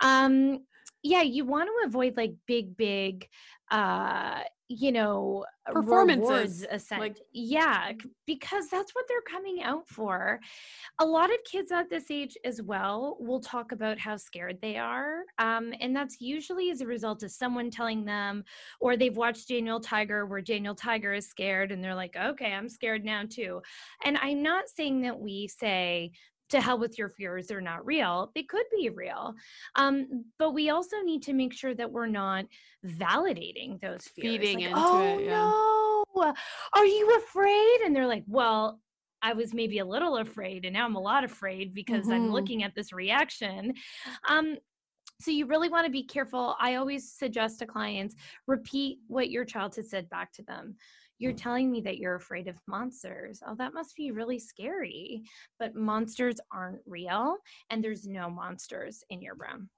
Um 0.00 0.60
yeah 1.02 1.22
you 1.22 1.44
want 1.44 1.68
to 1.68 1.86
avoid 1.86 2.16
like 2.16 2.34
big 2.46 2.76
big 2.76 3.28
uh 3.70 4.40
you 4.72 4.92
know 4.92 5.44
performances 5.66 6.64
like 6.92 7.16
yeah 7.32 7.90
because 8.24 8.68
that's 8.68 8.94
what 8.94 9.04
they're 9.08 9.20
coming 9.22 9.62
out 9.62 9.88
for. 9.88 10.38
A 11.00 11.04
lot 11.04 11.30
of 11.30 11.36
kids 11.44 11.72
at 11.72 11.90
this 11.90 12.04
age 12.08 12.36
as 12.44 12.62
well 12.62 13.16
will 13.18 13.40
talk 13.40 13.72
about 13.72 13.98
how 13.98 14.16
scared 14.16 14.58
they 14.62 14.76
are 14.76 15.24
um, 15.38 15.74
and 15.80 15.94
that's 15.94 16.20
usually 16.20 16.70
as 16.70 16.80
a 16.82 16.86
result 16.86 17.24
of 17.24 17.32
someone 17.32 17.68
telling 17.68 18.04
them 18.04 18.44
or 18.80 18.96
they've 18.96 19.16
watched 19.16 19.48
daniel 19.48 19.80
tiger 19.80 20.24
where 20.24 20.40
daniel 20.40 20.74
tiger 20.74 21.12
is 21.12 21.26
scared 21.26 21.72
and 21.72 21.82
they're 21.82 21.94
like 21.94 22.16
okay 22.16 22.52
i'm 22.52 22.68
scared 22.68 23.04
now 23.04 23.24
too. 23.28 23.60
And 24.04 24.16
i'm 24.18 24.42
not 24.42 24.68
saying 24.68 25.02
that 25.02 25.18
we 25.18 25.48
say 25.48 26.12
to 26.50 26.60
hell 26.60 26.78
with 26.78 26.98
your 26.98 27.08
fears 27.08 27.46
they're 27.46 27.60
not 27.60 27.84
real 27.84 28.30
they 28.34 28.42
could 28.42 28.66
be 28.70 28.90
real 28.90 29.34
um, 29.76 30.24
but 30.38 30.52
we 30.52 30.70
also 30.70 30.96
need 31.02 31.22
to 31.22 31.32
make 31.32 31.52
sure 31.52 31.74
that 31.74 31.90
we're 31.90 32.06
not 32.06 32.44
validating 32.86 33.80
those 33.80 34.04
fears 34.04 34.38
feeding 34.38 34.56
like, 34.58 34.66
into 34.66 34.78
oh 34.78 35.00
it 35.00 35.24
yeah. 35.24 35.30
no 35.30 36.34
are 36.74 36.86
you 36.86 37.16
afraid 37.16 37.80
and 37.84 37.94
they're 37.94 38.06
like 38.06 38.24
well 38.26 38.80
I 39.22 39.34
was 39.34 39.52
maybe 39.52 39.78
a 39.78 39.84
little 39.84 40.16
afraid 40.16 40.64
and 40.64 40.72
now 40.72 40.86
I'm 40.86 40.96
a 40.96 41.00
lot 41.00 41.24
afraid 41.24 41.74
because 41.74 42.04
mm-hmm. 42.04 42.12
I'm 42.12 42.32
looking 42.32 42.62
at 42.62 42.74
this 42.74 42.90
reaction. 42.90 43.74
Um, 44.28 44.56
so 45.20 45.30
you 45.30 45.46
really 45.46 45.68
want 45.68 45.84
to 45.84 45.92
be 45.92 46.02
careful. 46.02 46.56
I 46.58 46.76
always 46.76 47.12
suggest 47.12 47.58
to 47.58 47.66
clients 47.66 48.14
repeat 48.46 48.98
what 49.06 49.30
your 49.30 49.44
child 49.44 49.76
has 49.76 49.90
said 49.90 50.08
back 50.08 50.32
to 50.32 50.42
them. 50.42 50.76
You're 51.20 51.32
telling 51.32 51.70
me 51.70 51.82
that 51.82 51.98
you're 51.98 52.16
afraid 52.16 52.48
of 52.48 52.56
monsters. 52.66 53.40
Oh, 53.46 53.54
that 53.56 53.74
must 53.74 53.94
be 53.94 54.10
really 54.10 54.38
scary. 54.38 55.22
But 55.58 55.76
monsters 55.76 56.36
aren't 56.52 56.80
real, 56.86 57.36
and 57.68 57.84
there's 57.84 58.06
no 58.06 58.28
monsters 58.28 59.04
in 59.10 59.22
your 59.22 59.34
room 59.34 59.68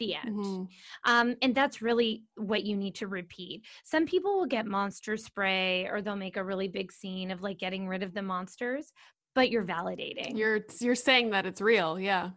the 0.00 0.14
end. 0.14 0.34
Mm-hmm. 0.34 0.64
Um, 1.12 1.36
and 1.42 1.54
that's 1.54 1.80
really 1.80 2.24
what 2.34 2.64
you 2.64 2.76
need 2.76 2.96
to 2.96 3.06
repeat. 3.06 3.62
Some 3.84 4.06
people 4.06 4.38
will 4.38 4.46
get 4.46 4.66
monster 4.66 5.16
spray 5.16 5.86
or 5.86 6.02
they'll 6.02 6.16
make 6.16 6.36
a 6.36 6.44
really 6.44 6.68
big 6.68 6.90
scene 6.90 7.30
of 7.30 7.42
like 7.42 7.58
getting 7.58 7.86
rid 7.86 8.02
of 8.02 8.14
the 8.14 8.22
monsters, 8.22 8.92
but 9.34 9.50
you're 9.50 9.64
validating. 9.64 10.36
You're 10.36 10.60
you're 10.80 10.96
saying 10.96 11.30
that 11.30 11.46
it's 11.46 11.60
real, 11.60 12.00
yeah. 12.00 12.30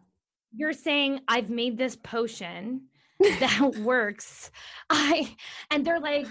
You're 0.56 0.73
saying 0.73 1.21
I've 1.28 1.49
made 1.49 1.78
this 1.78 1.95
potion 1.95 2.84
that 3.19 3.76
works. 3.80 4.52
I 4.89 5.36
and 5.71 5.86
they're 5.86 5.99
like 5.99 6.28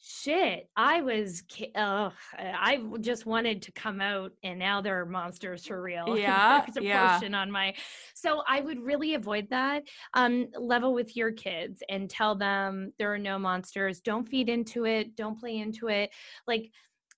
shit 0.00 0.68
i 0.76 1.00
was 1.00 1.42
uh, 1.74 2.10
i 2.38 2.80
just 3.00 3.26
wanted 3.26 3.60
to 3.60 3.72
come 3.72 4.00
out 4.00 4.30
and 4.44 4.58
now 4.58 4.80
there 4.80 5.00
are 5.00 5.06
monsters 5.06 5.66
for 5.66 5.82
real 5.82 6.04
yeah 6.16 6.64
there's 6.64 6.76
a 6.76 6.84
yeah. 6.84 7.14
potion 7.14 7.34
on 7.34 7.50
my 7.50 7.74
so 8.14 8.42
i 8.48 8.60
would 8.60 8.80
really 8.80 9.14
avoid 9.14 9.48
that 9.50 9.82
um 10.14 10.46
level 10.58 10.94
with 10.94 11.16
your 11.16 11.32
kids 11.32 11.82
and 11.88 12.08
tell 12.08 12.36
them 12.36 12.92
there 12.98 13.12
are 13.12 13.18
no 13.18 13.38
monsters 13.38 14.00
don't 14.00 14.28
feed 14.28 14.48
into 14.48 14.86
it 14.86 15.16
don't 15.16 15.40
play 15.40 15.58
into 15.58 15.88
it 15.88 16.10
like 16.46 16.70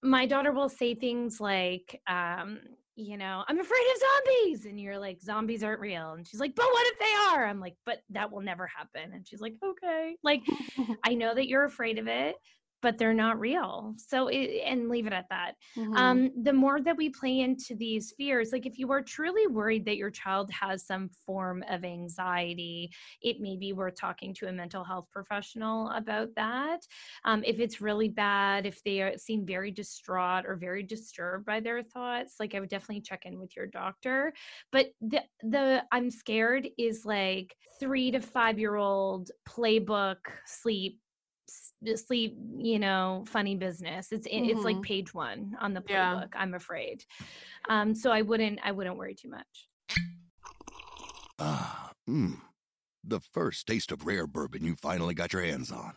my 0.03 0.25
daughter 0.25 0.53
will 0.53 0.69
say 0.69 0.95
things 0.95 1.40
like 1.40 2.01
um 2.07 2.61
you 2.97 3.16
know, 3.16 3.45
I'm 3.49 3.59
afraid 3.59 3.85
of 3.95 4.01
zombies. 4.01 4.66
And 4.66 4.79
you're 4.79 4.99
like, 4.99 5.23
zombies 5.23 5.62
aren't 5.64 5.81
real. 5.81 6.12
And 6.12 6.27
she's 6.27 6.38
like, 6.38 6.55
but 6.55 6.66
what 6.66 6.87
if 6.88 6.99
they 6.99 7.12
are? 7.31 7.47
I'm 7.47 7.59
like, 7.59 7.77
but 7.87 8.03
that 8.11 8.31
will 8.31 8.43
never 8.43 8.66
happen. 8.66 9.14
And 9.14 9.27
she's 9.27 9.40
like, 9.40 9.55
okay. 9.64 10.16
Like, 10.23 10.43
I 11.05 11.14
know 11.14 11.35
that 11.35 11.49
you're 11.49 11.64
afraid 11.64 11.99
of 11.99 12.09
it 12.09 12.37
but 12.83 12.99
they're 12.99 13.14
not 13.14 13.38
real. 13.38 13.95
So, 13.97 14.29
it, 14.29 14.62
and 14.66 14.88
leave 14.88 15.07
it 15.07 15.12
at 15.12 15.27
that. 15.31 15.53
Mm-hmm. 15.77 15.97
Um, 15.97 16.31
the 16.43 16.53
more 16.53 16.81
that 16.81 16.97
we 16.97 17.11
play 17.11 17.40
into 17.40 17.75
these 17.75 18.12
fears, 18.16 18.51
like 18.53 18.66
if 18.66 18.79
you 18.79 18.90
are 18.93 19.03
truly 19.03 19.47
worried 19.47 19.85
that 19.87 19.97
your 19.97 20.11
child 20.11 20.51
has 20.51 20.87
some 20.87 21.11
form 21.27 21.64
of 21.69 21.85
anxiety, 21.85 22.90
it 23.23 23.40
may 23.40 23.57
be 23.57 23.73
worth 23.73 23.97
talking 23.97 24.35
to 24.35 24.49
a 24.49 24.53
mental 24.53 24.85
health 24.85 25.07
professional 25.12 25.90
about 25.90 26.29
that. 26.37 26.81
Um, 27.25 27.43
if 27.45 27.61
it's 27.61 27.81
really 27.81 28.09
bad, 28.09 28.66
if 28.66 28.83
they 28.85 29.01
are, 29.03 29.16
seem 29.19 29.47
very 29.47 29.71
distraught 29.71 30.45
or 30.47 30.57
very 30.57 30.83
disturbed 30.83 31.47
by 31.47 31.61
their 31.61 31.83
thoughts, 31.83 32.37
like 32.40 32.55
I 32.55 32.61
would 32.61 32.69
definitely 32.69 33.03
check 33.03 33.27
in 33.27 33.38
with 33.38 33.57
your 33.57 33.66
doctor. 33.66 34.33
But 34.73 34.93
the 35.01 35.23
the 35.43 35.83
I'm 35.93 36.11
scared 36.11 36.69
is 36.79 37.05
like 37.05 37.55
three 37.79 38.11
to 38.11 38.21
five 38.21 38.59
year 38.59 38.77
old 38.77 39.31
playbook 39.49 40.19
sleep 40.47 40.99
sleep 41.95 42.37
you 42.57 42.79
know 42.79 43.25
funny 43.27 43.57
business 43.57 44.12
it's 44.12 44.29
mm-hmm. 44.29 44.51
it's 44.51 44.64
like 44.64 44.77
mm-hmm. 44.77 44.83
page 44.83 45.14
one 45.14 45.57
on 45.61 45.75
the 45.75 45.81
playbook 45.81 46.29
yeah. 46.33 46.40
i'm 46.40 46.55
afraid 46.55 47.05
um 47.69 47.95
so 47.95 48.11
i 48.11 48.23
wouldn't 48.23 48.59
i 48.62 48.71
wouldn't 48.71 48.97
worry 48.97 49.14
too 49.14 49.31
much 49.31 49.69
ah 51.38 51.90
mm. 52.09 52.37
the 53.05 53.21
first 53.33 53.66
taste 53.66 53.93
of 53.93 54.07
rare 54.07 54.27
bourbon 54.27 54.64
you 54.64 54.75
finally 54.77 55.14
got 55.14 55.33
your 55.33 55.43
hands 55.43 55.73
on 55.73 55.95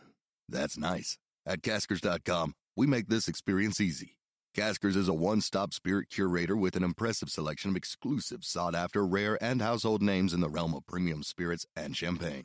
that's 0.48 0.78
nice 0.78 1.18
at 1.46 1.62
caskers.com 1.62 2.54
we 2.76 2.86
make 2.86 3.08
this 3.08 3.28
experience 3.28 3.80
easy 3.80 4.16
Caskers 4.54 4.94
is 4.94 5.08
a 5.08 5.12
one 5.12 5.40
stop 5.40 5.74
spirit 5.74 6.08
curator 6.08 6.56
with 6.56 6.76
an 6.76 6.84
impressive 6.84 7.28
selection 7.28 7.70
of 7.70 7.76
exclusive, 7.76 8.44
sought 8.44 8.76
after, 8.76 9.04
rare, 9.04 9.36
and 9.42 9.60
household 9.60 10.00
names 10.00 10.32
in 10.32 10.40
the 10.40 10.48
realm 10.48 10.74
of 10.74 10.86
premium 10.86 11.24
spirits 11.24 11.66
and 11.74 11.96
champagne. 11.96 12.44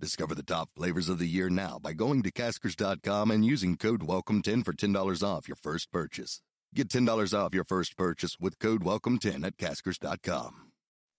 Discover 0.00 0.34
the 0.34 0.42
top 0.42 0.70
flavors 0.74 1.08
of 1.08 1.18
the 1.18 1.26
year 1.26 1.48
now 1.48 1.78
by 1.78 1.92
going 1.92 2.22
to 2.22 2.32
caskers.com 2.32 3.30
and 3.30 3.44
using 3.44 3.76
code 3.76 4.00
WELCOME10 4.00 4.64
for 4.64 4.72
$10 4.72 5.22
off 5.22 5.48
your 5.48 5.56
first 5.56 5.92
purchase. 5.92 6.40
Get 6.74 6.88
$10 6.88 7.32
off 7.38 7.54
your 7.54 7.64
first 7.64 7.96
purchase 7.96 8.36
with 8.40 8.58
code 8.58 8.82
WELCOME10 8.82 9.44
at 9.44 9.56
caskers.com. 9.56 10.72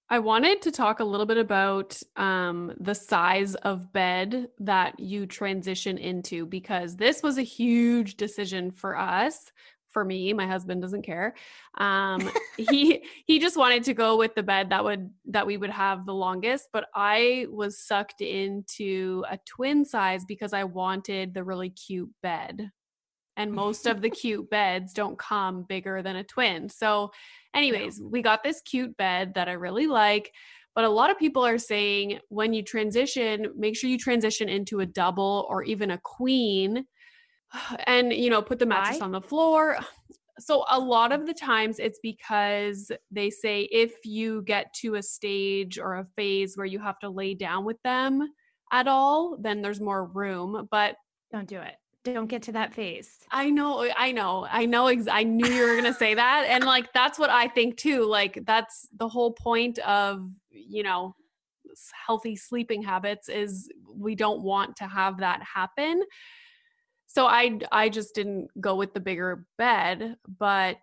I 0.07 0.19
wanted 0.19 0.61
to 0.61 0.71
talk 0.71 0.99
a 0.99 1.03
little 1.03 1.25
bit 1.25 1.37
about 1.37 1.99
um, 2.15 2.73
the 2.79 2.93
size 2.93 3.55
of 3.55 3.91
bed 3.91 4.49
that 4.59 4.99
you 4.99 5.25
transition 5.25 5.97
into 5.97 6.45
because 6.45 6.97
this 6.97 7.23
was 7.23 7.39
a 7.39 7.43
huge 7.43 8.15
decision 8.15 8.69
for 8.69 8.95
us 8.95 9.51
for 9.95 10.03
me 10.03 10.33
my 10.33 10.45
husband 10.45 10.81
doesn't 10.81 11.03
care. 11.03 11.33
Um 11.77 12.29
he 12.57 13.05
he 13.25 13.39
just 13.39 13.55
wanted 13.55 13.85
to 13.85 13.93
go 13.93 14.17
with 14.17 14.35
the 14.35 14.43
bed 14.43 14.69
that 14.71 14.83
would 14.83 15.09
that 15.27 15.47
we 15.47 15.55
would 15.55 15.69
have 15.69 16.05
the 16.05 16.13
longest 16.13 16.67
but 16.73 16.87
i 16.93 17.47
was 17.49 17.79
sucked 17.79 18.19
into 18.19 19.23
a 19.31 19.39
twin 19.45 19.85
size 19.85 20.25
because 20.25 20.51
i 20.51 20.65
wanted 20.65 21.33
the 21.33 21.45
really 21.45 21.69
cute 21.69 22.11
bed. 22.21 22.71
And 23.37 23.53
most 23.53 23.85
of 23.85 24.01
the 24.01 24.09
cute 24.21 24.49
beds 24.49 24.91
don't 24.91 25.17
come 25.17 25.63
bigger 25.63 26.01
than 26.01 26.17
a 26.17 26.23
twin. 26.25 26.67
So 26.67 27.11
anyways 27.55 28.01
we 28.01 28.21
got 28.21 28.43
this 28.43 28.61
cute 28.61 28.95
bed 28.97 29.33
that 29.35 29.47
i 29.47 29.53
really 29.53 29.87
like 29.87 30.31
but 30.75 30.83
a 30.83 30.89
lot 30.89 31.09
of 31.09 31.17
people 31.17 31.45
are 31.45 31.57
saying 31.57 32.19
when 32.27 32.53
you 32.53 32.61
transition 32.61 33.47
make 33.55 33.77
sure 33.77 33.89
you 33.89 33.97
transition 33.97 34.49
into 34.49 34.81
a 34.81 34.85
double 34.85 35.47
or 35.49 35.63
even 35.63 35.91
a 35.91 36.01
queen 36.03 36.85
and 37.87 38.13
you 38.13 38.29
know 38.29 38.41
put 38.41 38.59
the 38.59 38.65
mattress 38.65 38.99
Why? 38.99 39.05
on 39.05 39.11
the 39.11 39.21
floor. 39.21 39.77
So 40.37 40.65
a 40.69 40.77
lot 40.77 41.13
of 41.13 41.25
the 41.25 41.33
times 41.33 41.79
it's 41.79 41.99
because 42.03 42.91
they 43.09 43.29
say 43.29 43.69
if 43.71 43.93
you 44.03 44.41
get 44.41 44.73
to 44.81 44.95
a 44.95 45.01
stage 45.01 45.79
or 45.79 45.95
a 45.95 46.07
phase 46.17 46.57
where 46.57 46.65
you 46.65 46.77
have 46.79 46.99
to 46.99 47.09
lay 47.09 47.35
down 47.35 47.63
with 47.63 47.81
them 47.83 48.21
at 48.73 48.85
all 48.85 49.37
then 49.39 49.61
there's 49.61 49.79
more 49.79 50.07
room 50.07 50.67
but 50.69 50.97
don't 51.31 51.47
do 51.47 51.59
it. 51.61 51.75
Don't 52.03 52.27
get 52.27 52.43
to 52.43 52.51
that 52.51 52.73
phase. 52.73 53.09
I 53.31 53.49
know 53.49 53.83
eh, 53.83 53.93
i 53.97 54.11
know 54.11 54.45
i 54.51 54.65
know 54.65 54.87
ex- 54.87 55.07
i 55.07 55.23
knew 55.23 55.47
you 55.47 55.65
were 55.65 55.75
gonna 55.77 55.93
say 55.93 56.13
that 56.13 56.45
and 56.49 56.65
like 56.65 56.91
that's 56.91 57.17
what 57.17 57.29
i 57.29 57.47
think 57.47 57.77
too 57.77 58.05
like 58.05 58.43
that's 58.45 58.89
the 58.97 59.07
whole 59.07 59.31
point 59.31 59.79
of 59.79 60.29
you 60.49 60.83
know 60.83 61.15
healthy 62.07 62.35
sleeping 62.35 62.81
habits 62.81 63.29
is 63.29 63.69
we 63.93 64.15
don't 64.15 64.41
want 64.41 64.75
to 64.77 64.85
have 64.85 65.17
that 65.19 65.41
happen 65.41 66.03
so 67.15 67.27
I 67.27 67.57
I 67.71 67.87
just 67.87 68.13
didn't 68.13 68.49
go 68.59 68.75
with 68.75 68.93
the 68.93 68.99
bigger 68.99 69.45
bed, 69.57 70.17
but 70.37 70.77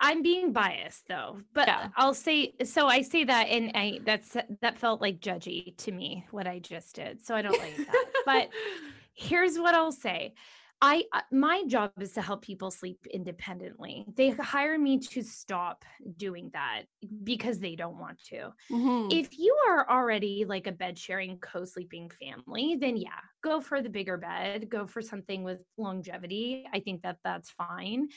I'm 0.00 0.20
being 0.20 0.52
biased 0.52 1.06
though. 1.06 1.38
But 1.54 1.68
yeah. 1.68 1.90
I'll 1.96 2.12
say 2.12 2.54
so 2.64 2.88
I 2.88 3.02
say 3.02 3.22
that 3.22 3.46
and 3.46 3.70
I 3.72 4.00
that's 4.04 4.36
that 4.62 4.78
felt 4.78 5.00
like 5.00 5.20
judgy 5.20 5.76
to 5.76 5.92
me 5.92 6.26
what 6.32 6.48
I 6.48 6.58
just 6.58 6.96
did. 6.96 7.24
So 7.24 7.36
I 7.36 7.42
don't 7.42 7.56
like 7.56 7.76
that. 7.76 8.04
but 8.26 8.48
here's 9.14 9.60
what 9.60 9.76
I'll 9.76 9.92
say. 9.92 10.34
I 10.82 11.04
uh, 11.12 11.22
my 11.32 11.64
job 11.66 11.92
is 12.00 12.12
to 12.12 12.22
help 12.22 12.42
people 12.42 12.70
sleep 12.70 13.06
independently. 13.10 14.04
They 14.14 14.30
hire 14.30 14.78
me 14.78 14.98
to 14.98 15.22
stop 15.22 15.84
doing 16.16 16.50
that 16.52 16.82
because 17.24 17.58
they 17.58 17.76
don't 17.76 17.98
want 17.98 18.22
to. 18.26 18.52
Mm-hmm. 18.70 19.08
If 19.10 19.38
you 19.38 19.56
are 19.68 19.88
already 19.88 20.44
like 20.46 20.66
a 20.66 20.72
bed 20.72 20.98
sharing 20.98 21.38
co-sleeping 21.38 22.10
family, 22.20 22.76
then 22.78 22.96
yeah, 22.96 23.20
go 23.42 23.60
for 23.60 23.80
the 23.80 23.88
bigger 23.88 24.18
bed, 24.18 24.68
go 24.68 24.86
for 24.86 25.00
something 25.00 25.42
with 25.42 25.60
longevity. 25.78 26.66
I 26.72 26.80
think 26.80 27.02
that 27.02 27.18
that's 27.24 27.50
fine. 27.50 28.08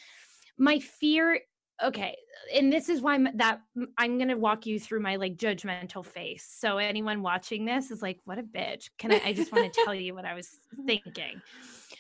My 0.58 0.80
fear 0.80 1.40
okay 1.82 2.18
and 2.54 2.72
this 2.74 2.90
is 2.90 3.02
why 3.02 3.18
that 3.36 3.62
i'm 3.98 4.18
going 4.18 4.28
to 4.28 4.36
walk 4.36 4.66
you 4.66 4.80
through 4.80 5.00
my 5.00 5.16
like 5.16 5.38
judgmental 5.38 6.06
face 6.06 6.46
so 6.60 6.78
anyone 6.78 7.22
watching 7.22 7.66
this 7.66 7.90
is 7.92 8.02
like 8.02 8.20
what 8.26 8.38
a 8.38 8.44
bitch 8.44 8.90
can 8.98 9.12
i 9.12 9.22
i 9.26 9.34
just 9.34 9.52
want 9.52 9.72
to 9.72 9.82
tell 9.86 9.96
you 9.96 10.14
what 10.14 10.26
i 10.26 10.34
was 10.34 10.50
thinking 10.86 11.42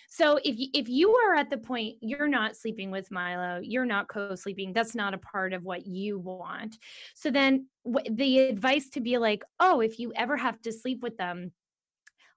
So 0.10 0.40
if 0.44 0.58
you, 0.58 0.68
if 0.74 0.90
you 0.90 1.12
are 1.16 1.36
at 1.36 1.50
the 1.50 1.58
point 1.58 1.98
you're 2.02 2.28
not 2.28 2.56
sleeping 2.56 2.92
with 2.92 3.12
Milo, 3.12 3.60
you're 3.64 3.86
not 3.86 4.08
co-sleeping, 4.10 4.74
that's 4.74 4.96
not 4.96 5.14
a 5.14 5.20
part 5.20 5.54
of 5.54 5.64
what 5.64 5.86
you 5.86 6.20
want. 6.20 6.78
So 7.16 7.30
then 7.32 7.68
w- 7.86 8.16
the 8.16 8.40
advice 8.40 8.90
to 8.92 9.02
be 9.02 9.18
like, 9.18 9.44
"Oh, 9.60 9.82
if 9.82 10.00
you 10.00 10.12
ever 10.16 10.36
have 10.36 10.62
to 10.64 10.72
sleep 10.72 11.02
with 11.04 11.18
them 11.18 11.52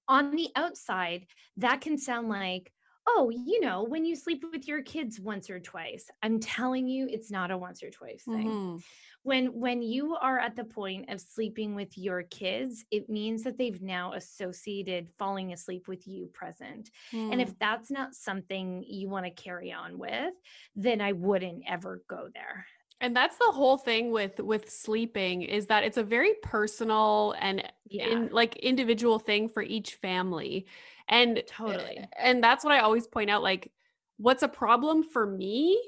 on 0.08 0.36
the 0.36 0.50
outside, 0.54 1.26
that 1.56 1.80
can 1.80 1.96
sound 1.98 2.28
like 2.28 2.72
oh, 3.08 3.30
you 3.30 3.60
know, 3.60 3.82
when 3.82 4.04
you 4.04 4.14
sleep 4.14 4.44
with 4.52 4.68
your 4.68 4.80
kids 4.80 5.18
once 5.18 5.50
or 5.50 5.58
twice. 5.58 6.08
I'm 6.22 6.38
telling 6.38 6.86
you, 6.86 7.08
it's 7.10 7.32
not 7.32 7.50
a 7.50 7.58
once 7.58 7.82
or 7.82 7.90
twice 7.90 8.22
thing. 8.30 8.46
Mm-hmm. 8.46 8.76
When 9.24 9.46
when 9.58 9.82
you 9.82 10.16
are 10.16 10.38
at 10.38 10.56
the 10.56 10.64
point 10.64 11.08
of 11.10 11.20
sleeping 11.20 11.74
with 11.74 11.96
your 11.96 12.24
kids, 12.24 12.84
it 12.90 13.08
means 13.08 13.42
that 13.44 13.56
they've 13.56 13.80
now 13.80 14.14
associated 14.14 15.08
falling 15.18 15.52
asleep 15.52 15.86
with 15.86 16.06
you 16.08 16.28
present. 16.32 16.90
Mm. 17.12 17.32
And 17.32 17.40
if 17.40 17.52
mm. 17.52 17.58
that's 17.60 17.90
not 17.90 18.14
something 18.14 18.84
you 18.86 19.08
want 19.08 19.26
to 19.26 19.30
carry 19.30 19.72
on 19.72 19.98
with, 19.98 20.34
then 20.74 21.00
I 21.00 21.12
wouldn't 21.12 21.62
ever 21.68 22.02
go 22.08 22.28
there 22.34 22.66
and 23.02 23.16
that's 23.16 23.36
the 23.36 23.50
whole 23.52 23.76
thing 23.76 24.12
with 24.12 24.38
with 24.38 24.70
sleeping 24.70 25.42
is 25.42 25.66
that 25.66 25.82
it's 25.82 25.96
a 25.96 26.04
very 26.04 26.34
personal 26.40 27.34
and 27.40 27.68
yeah. 27.90 28.06
in, 28.06 28.28
like 28.30 28.56
individual 28.56 29.18
thing 29.18 29.48
for 29.48 29.60
each 29.60 29.96
family 29.96 30.66
and 31.08 31.42
totally. 31.48 31.98
And 32.16 32.42
that's 32.42 32.64
what 32.64 32.72
I 32.72 32.78
always 32.78 33.08
point 33.08 33.28
out 33.28 33.42
like 33.42 33.70
what's 34.18 34.44
a 34.44 34.48
problem 34.48 35.02
for 35.02 35.26
me 35.26 35.82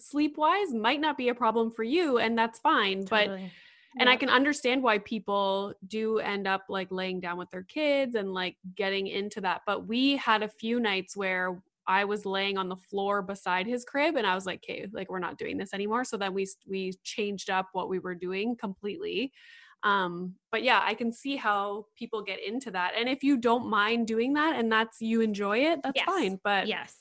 sleep 0.00 0.36
wise 0.36 0.72
might 0.72 1.00
not 1.00 1.16
be 1.16 1.28
a 1.28 1.34
problem 1.34 1.70
for 1.70 1.82
you 1.82 2.18
and 2.18 2.36
that's 2.36 2.58
fine. 2.58 3.04
Totally. 3.04 3.42
But 3.42 3.50
and 3.98 4.08
I 4.08 4.14
can 4.14 4.28
understand 4.28 4.84
why 4.84 4.98
people 4.98 5.74
do 5.88 6.18
end 6.18 6.46
up 6.46 6.66
like 6.68 6.92
laying 6.92 7.18
down 7.18 7.36
with 7.36 7.50
their 7.50 7.64
kids 7.64 8.14
and 8.14 8.32
like 8.32 8.56
getting 8.76 9.08
into 9.08 9.40
that. 9.40 9.62
But 9.66 9.88
we 9.88 10.16
had 10.16 10.44
a 10.44 10.48
few 10.48 10.78
nights 10.78 11.16
where 11.16 11.60
I 11.88 12.04
was 12.04 12.24
laying 12.24 12.56
on 12.56 12.68
the 12.68 12.76
floor 12.76 13.20
beside 13.20 13.66
his 13.66 13.84
crib 13.84 14.14
and 14.14 14.26
I 14.26 14.36
was 14.36 14.46
like, 14.46 14.60
okay, 14.62 14.86
like 14.92 15.10
we're 15.10 15.18
not 15.18 15.38
doing 15.38 15.56
this 15.56 15.74
anymore. 15.74 16.04
So 16.04 16.16
then 16.16 16.34
we 16.34 16.46
we 16.68 16.92
changed 17.02 17.50
up 17.50 17.70
what 17.72 17.88
we 17.88 17.98
were 17.98 18.14
doing 18.14 18.54
completely 18.54 19.32
um 19.82 20.34
but 20.52 20.62
yeah 20.62 20.82
i 20.84 20.92
can 20.92 21.12
see 21.12 21.36
how 21.36 21.86
people 21.96 22.22
get 22.22 22.38
into 22.44 22.70
that 22.70 22.92
and 22.98 23.08
if 23.08 23.22
you 23.22 23.36
don't 23.36 23.66
mind 23.66 24.06
doing 24.06 24.34
that 24.34 24.58
and 24.58 24.70
that's 24.70 25.00
you 25.00 25.20
enjoy 25.20 25.58
it 25.58 25.80
that's 25.82 25.96
yes. 25.96 26.04
fine 26.04 26.38
but 26.44 26.66
yes 26.66 26.96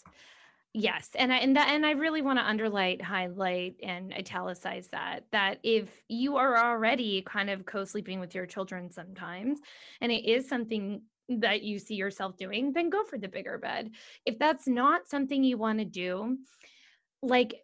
yes 0.73 1.09
and 1.15 1.33
i 1.33 1.37
and 1.37 1.55
that 1.55 1.69
and 1.69 1.85
i 1.85 1.91
really 1.91 2.21
want 2.21 2.37
to 2.37 2.43
underlight 2.43 3.01
highlight 3.01 3.75
and 3.81 4.13
italicize 4.13 4.87
that 4.89 5.23
that 5.31 5.57
if 5.63 5.89
you 6.07 6.37
are 6.37 6.57
already 6.57 7.23
kind 7.23 7.49
of 7.49 7.65
co-sleeping 7.65 8.19
with 8.19 8.35
your 8.35 8.45
children 8.45 8.91
sometimes 8.91 9.59
and 10.01 10.11
it 10.11 10.25
is 10.25 10.47
something 10.47 11.01
that 11.29 11.61
you 11.61 11.79
see 11.79 11.95
yourself 11.95 12.35
doing 12.37 12.73
then 12.73 12.89
go 12.89 13.03
for 13.03 13.17
the 13.17 13.27
bigger 13.27 13.57
bed. 13.57 13.91
If 14.25 14.39
that's 14.39 14.67
not 14.67 15.07
something 15.07 15.43
you 15.43 15.57
want 15.57 15.79
to 15.79 15.85
do 15.85 16.37
like 17.21 17.55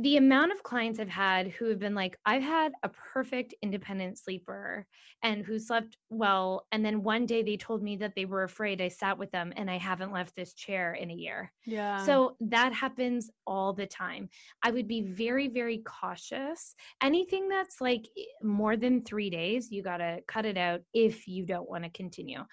the 0.00 0.16
amount 0.16 0.52
of 0.52 0.62
clients 0.62 1.00
I've 1.00 1.08
had 1.08 1.48
who 1.48 1.66
have 1.66 1.80
been 1.80 1.94
like, 1.94 2.16
I've 2.24 2.42
had 2.42 2.70
a 2.84 2.88
perfect 2.88 3.52
independent 3.62 4.16
sleeper 4.16 4.86
and 5.24 5.44
who 5.44 5.58
slept 5.58 5.96
well. 6.08 6.66
And 6.70 6.84
then 6.84 7.02
one 7.02 7.26
day 7.26 7.42
they 7.42 7.56
told 7.56 7.82
me 7.82 7.96
that 7.96 8.14
they 8.14 8.24
were 8.24 8.44
afraid. 8.44 8.80
I 8.80 8.86
sat 8.86 9.18
with 9.18 9.32
them 9.32 9.52
and 9.56 9.68
I 9.68 9.76
haven't 9.76 10.12
left 10.12 10.36
this 10.36 10.54
chair 10.54 10.94
in 10.94 11.10
a 11.10 11.14
year. 11.14 11.52
Yeah. 11.66 12.04
So 12.06 12.36
that 12.42 12.72
happens 12.72 13.28
all 13.44 13.72
the 13.72 13.86
time. 13.86 14.28
I 14.62 14.70
would 14.70 14.86
be 14.86 15.02
very, 15.02 15.48
very 15.48 15.78
cautious. 15.78 16.76
Anything 17.02 17.48
that's 17.48 17.80
like 17.80 18.06
more 18.40 18.76
than 18.76 19.02
three 19.02 19.30
days, 19.30 19.72
you 19.72 19.82
got 19.82 19.96
to 19.96 20.20
cut 20.28 20.46
it 20.46 20.56
out 20.56 20.82
if 20.94 21.26
you 21.26 21.44
don't 21.44 21.68
want 21.68 21.82
to 21.82 21.90
continue. 21.90 22.44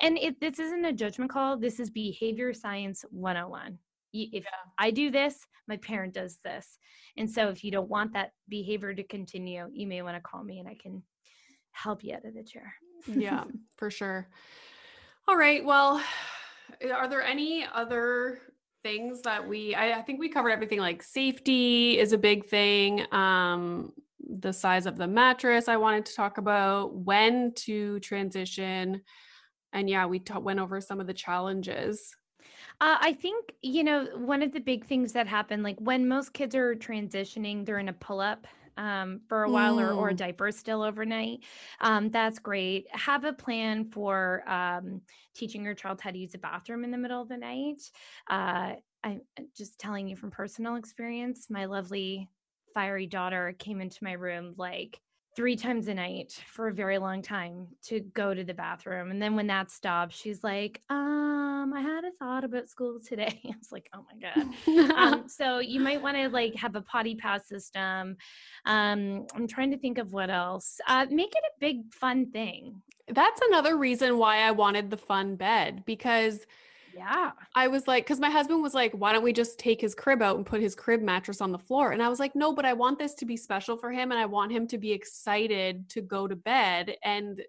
And 0.00 0.16
if 0.18 0.40
this 0.40 0.58
isn't 0.58 0.86
a 0.86 0.92
judgment 0.92 1.30
call, 1.30 1.58
this 1.58 1.78
is 1.78 1.90
behavior 1.90 2.54
science 2.54 3.04
101 3.10 3.78
if 4.14 4.44
yeah. 4.44 4.50
I 4.78 4.90
do 4.90 5.10
this, 5.10 5.46
my 5.68 5.76
parent 5.78 6.14
does 6.14 6.38
this. 6.44 6.78
And 7.16 7.30
so 7.30 7.48
if 7.48 7.64
you 7.64 7.70
don't 7.70 7.88
want 7.88 8.12
that 8.12 8.32
behavior 8.48 8.94
to 8.94 9.02
continue, 9.02 9.68
you 9.72 9.86
may 9.86 10.02
want 10.02 10.16
to 10.16 10.20
call 10.20 10.42
me 10.42 10.60
and 10.60 10.68
I 10.68 10.76
can 10.80 11.02
help 11.72 12.04
you 12.04 12.14
out 12.14 12.24
of 12.24 12.34
the 12.34 12.44
chair. 12.44 12.74
yeah, 13.06 13.44
for 13.76 13.90
sure. 13.90 14.28
All 15.26 15.36
right. 15.36 15.64
Well, 15.64 16.02
are 16.94 17.08
there 17.08 17.22
any 17.22 17.66
other 17.72 18.38
things 18.82 19.22
that 19.22 19.46
we 19.48 19.74
I, 19.74 19.98
I, 19.98 20.02
think 20.02 20.20
we 20.20 20.28
covered 20.28 20.50
everything 20.50 20.78
like 20.78 21.02
safety 21.02 21.98
is 21.98 22.12
a 22.12 22.18
big 22.18 22.44
thing. 22.46 23.06
Um 23.12 23.92
the 24.26 24.52
size 24.52 24.86
of 24.86 24.96
the 24.96 25.06
mattress 25.06 25.68
I 25.68 25.76
wanted 25.76 26.06
to 26.06 26.14
talk 26.14 26.38
about, 26.38 26.94
when 26.94 27.52
to 27.56 28.00
transition. 28.00 29.02
And 29.72 29.88
yeah, 29.88 30.06
we 30.06 30.18
ta- 30.18 30.38
went 30.38 30.60
over 30.60 30.80
some 30.80 31.00
of 31.00 31.06
the 31.06 31.14
challenges 31.14 32.14
uh, 32.84 32.98
I 33.00 33.14
think, 33.14 33.54
you 33.62 33.82
know, 33.82 34.04
one 34.14 34.42
of 34.42 34.52
the 34.52 34.60
big 34.60 34.84
things 34.84 35.12
that 35.12 35.26
happen, 35.26 35.62
like 35.62 35.78
when 35.78 36.06
most 36.06 36.34
kids 36.34 36.54
are 36.54 36.74
transitioning, 36.74 37.64
they're 37.64 37.78
in 37.78 37.88
a 37.88 37.94
pull 37.94 38.20
up 38.20 38.46
um, 38.76 39.22
for 39.26 39.44
a 39.44 39.50
while 39.50 39.80
or, 39.80 39.92
or 39.92 40.10
a 40.10 40.12
mm. 40.12 40.18
diaper 40.18 40.52
still 40.52 40.82
overnight. 40.82 41.44
Um, 41.80 42.10
that's 42.10 42.38
great. 42.38 42.86
Have 42.90 43.24
a 43.24 43.32
plan 43.32 43.86
for 43.86 44.46
um, 44.46 45.00
teaching 45.34 45.64
your 45.64 45.72
child 45.72 46.02
how 46.02 46.10
to 46.10 46.18
use 46.18 46.34
a 46.34 46.38
bathroom 46.38 46.84
in 46.84 46.90
the 46.90 46.98
middle 46.98 47.22
of 47.22 47.28
the 47.30 47.38
night. 47.38 47.80
Uh, 48.28 48.74
I'm 49.02 49.22
uh, 49.38 49.44
just 49.56 49.80
telling 49.80 50.06
you 50.06 50.14
from 50.14 50.30
personal 50.30 50.76
experience, 50.76 51.46
my 51.48 51.64
lovely 51.64 52.28
fiery 52.74 53.06
daughter 53.06 53.54
came 53.58 53.80
into 53.80 54.04
my 54.04 54.12
room 54.12 54.52
like 54.58 55.00
three 55.36 55.56
times 55.56 55.88
a 55.88 55.94
night 55.94 56.40
for 56.46 56.68
a 56.68 56.72
very 56.72 56.98
long 56.98 57.20
time 57.20 57.66
to 57.82 58.00
go 58.00 58.34
to 58.34 58.44
the 58.44 58.54
bathroom. 58.54 59.10
And 59.10 59.20
then 59.20 59.34
when 59.34 59.46
that 59.48 59.70
stopped, 59.70 60.12
she's 60.12 60.44
like, 60.44 60.80
um, 60.90 61.72
I 61.74 61.80
had 61.80 62.04
a 62.04 62.10
thought 62.18 62.44
about 62.44 62.68
school 62.68 63.00
today. 63.00 63.40
I 63.44 63.54
was 63.58 63.72
like, 63.72 63.88
oh 63.94 64.04
my 64.12 64.30
God. 64.30 64.90
um, 64.96 65.28
so 65.28 65.58
you 65.58 65.80
might 65.80 66.00
want 66.00 66.16
to 66.16 66.28
like 66.28 66.54
have 66.54 66.76
a 66.76 66.82
potty 66.82 67.16
pass 67.16 67.48
system. 67.48 68.16
Um, 68.64 69.26
I'm 69.34 69.48
trying 69.48 69.72
to 69.72 69.78
think 69.78 69.98
of 69.98 70.12
what 70.12 70.30
else. 70.30 70.80
Uh, 70.86 71.06
make 71.10 71.32
it 71.34 71.42
a 71.44 71.60
big 71.60 71.92
fun 71.92 72.30
thing. 72.30 72.80
That's 73.08 73.40
another 73.48 73.76
reason 73.76 74.18
why 74.18 74.38
I 74.38 74.52
wanted 74.52 74.90
the 74.90 74.96
fun 74.96 75.36
bed 75.36 75.84
because 75.84 76.46
yeah. 76.96 77.32
I 77.54 77.68
was 77.68 77.86
like, 77.86 78.04
because 78.04 78.20
my 78.20 78.30
husband 78.30 78.62
was 78.62 78.74
like, 78.74 78.92
why 78.92 79.12
don't 79.12 79.24
we 79.24 79.32
just 79.32 79.58
take 79.58 79.80
his 79.80 79.94
crib 79.94 80.22
out 80.22 80.36
and 80.36 80.46
put 80.46 80.60
his 80.60 80.74
crib 80.74 81.02
mattress 81.02 81.40
on 81.40 81.52
the 81.52 81.58
floor? 81.58 81.92
And 81.92 82.02
I 82.02 82.08
was 82.08 82.20
like, 82.20 82.34
no, 82.34 82.52
but 82.52 82.64
I 82.64 82.72
want 82.72 82.98
this 82.98 83.14
to 83.14 83.26
be 83.26 83.36
special 83.36 83.76
for 83.76 83.90
him 83.90 84.10
and 84.12 84.20
I 84.20 84.26
want 84.26 84.52
him 84.52 84.66
to 84.68 84.78
be 84.78 84.92
excited 84.92 85.88
to 85.90 86.00
go 86.00 86.26
to 86.26 86.36
bed. 86.36 86.96
And 87.04 87.42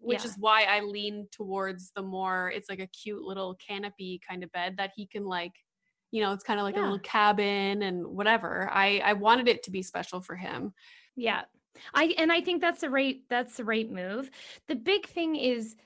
which 0.00 0.20
yeah. 0.20 0.30
is 0.30 0.36
why 0.38 0.64
I 0.64 0.80
lean 0.80 1.28
towards 1.30 1.92
the 1.94 2.02
more, 2.02 2.50
it's 2.54 2.68
like 2.70 2.80
a 2.80 2.86
cute 2.86 3.22
little 3.22 3.54
canopy 3.54 4.20
kind 4.26 4.42
of 4.42 4.52
bed 4.52 4.76
that 4.78 4.92
he 4.96 5.06
can 5.06 5.24
like, 5.24 5.52
you 6.10 6.22
know, 6.22 6.32
it's 6.32 6.44
kind 6.44 6.58
of 6.58 6.64
like 6.64 6.74
yeah. 6.74 6.82
a 6.82 6.84
little 6.84 6.98
cabin 6.98 7.82
and 7.82 8.06
whatever. 8.06 8.68
I 8.72 9.00
I 9.04 9.12
wanted 9.12 9.46
it 9.46 9.62
to 9.64 9.70
be 9.70 9.82
special 9.82 10.20
for 10.20 10.34
him. 10.34 10.72
Yeah. 11.16 11.42
I 11.94 12.14
and 12.18 12.32
I 12.32 12.40
think 12.40 12.60
that's 12.60 12.80
the 12.80 12.90
right 12.90 13.20
that's 13.28 13.56
the 13.56 13.64
right 13.64 13.90
move. 13.90 14.30
The 14.68 14.74
big 14.74 15.06
thing 15.06 15.36
is 15.36 15.76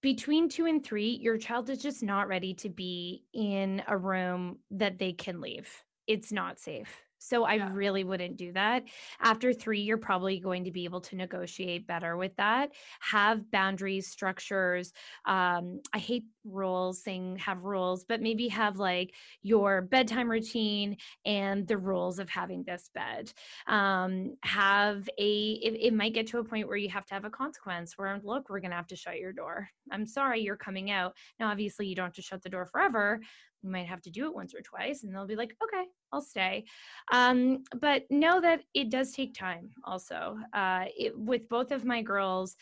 between 0.00 0.48
two 0.48 0.66
and 0.66 0.84
three, 0.84 1.18
your 1.20 1.38
child 1.38 1.68
is 1.70 1.78
just 1.78 2.02
not 2.02 2.28
ready 2.28 2.54
to 2.54 2.68
be 2.68 3.24
in 3.32 3.82
a 3.88 3.96
room 3.96 4.58
that 4.70 4.98
they 4.98 5.12
can 5.12 5.40
leave. 5.40 5.68
It's 6.06 6.32
not 6.32 6.58
safe. 6.58 7.07
So 7.18 7.44
I 7.44 7.54
yeah. 7.54 7.70
really 7.72 8.04
wouldn't 8.04 8.36
do 8.36 8.52
that. 8.52 8.84
After 9.20 9.52
three, 9.52 9.80
you're 9.80 9.98
probably 9.98 10.40
going 10.40 10.64
to 10.64 10.70
be 10.70 10.84
able 10.84 11.00
to 11.02 11.16
negotiate 11.16 11.86
better 11.86 12.16
with 12.16 12.34
that. 12.36 12.70
Have 13.00 13.50
boundaries, 13.50 14.08
structures. 14.08 14.92
Um, 15.24 15.80
I 15.92 15.98
hate 15.98 16.24
rules, 16.44 17.02
saying 17.02 17.38
have 17.38 17.64
rules, 17.64 18.04
but 18.04 18.22
maybe 18.22 18.48
have 18.48 18.78
like 18.78 19.12
your 19.42 19.82
bedtime 19.82 20.30
routine 20.30 20.96
and 21.24 21.66
the 21.66 21.76
rules 21.76 22.18
of 22.18 22.28
having 22.28 22.64
this 22.64 22.88
bed. 22.94 23.32
Um, 23.66 24.36
have 24.42 25.08
a, 25.18 25.50
it, 25.52 25.76
it 25.80 25.94
might 25.94 26.14
get 26.14 26.28
to 26.28 26.38
a 26.38 26.44
point 26.44 26.68
where 26.68 26.76
you 26.76 26.88
have 26.88 27.06
to 27.06 27.14
have 27.14 27.24
a 27.24 27.30
consequence 27.30 27.94
where, 27.96 28.20
look, 28.22 28.48
we're 28.48 28.60
going 28.60 28.70
to 28.70 28.76
have 28.76 28.86
to 28.88 28.96
shut 28.96 29.18
your 29.18 29.32
door. 29.32 29.68
I'm 29.90 30.06
sorry, 30.06 30.40
you're 30.40 30.56
coming 30.56 30.90
out. 30.90 31.14
Now, 31.38 31.50
obviously, 31.50 31.86
you 31.86 31.94
don't 31.94 32.06
have 32.06 32.14
to 32.14 32.22
shut 32.22 32.42
the 32.42 32.48
door 32.48 32.66
forever, 32.66 33.20
you 33.62 33.70
might 33.70 33.86
have 33.86 34.02
to 34.02 34.10
do 34.10 34.26
it 34.26 34.34
once 34.34 34.54
or 34.54 34.60
twice 34.60 35.02
and 35.02 35.14
they'll 35.14 35.26
be 35.26 35.36
like 35.36 35.54
okay 35.62 35.84
i'll 36.12 36.20
stay. 36.20 36.64
Um, 37.12 37.64
but 37.80 38.04
know 38.10 38.40
that 38.40 38.62
it 38.74 38.90
does 38.90 39.12
take 39.12 39.34
time 39.34 39.70
also. 39.84 40.38
Uh, 40.52 40.86
it, 40.96 41.18
with 41.18 41.48
both 41.48 41.70
of 41.70 41.84
my 41.84 42.02
girls 42.02 42.56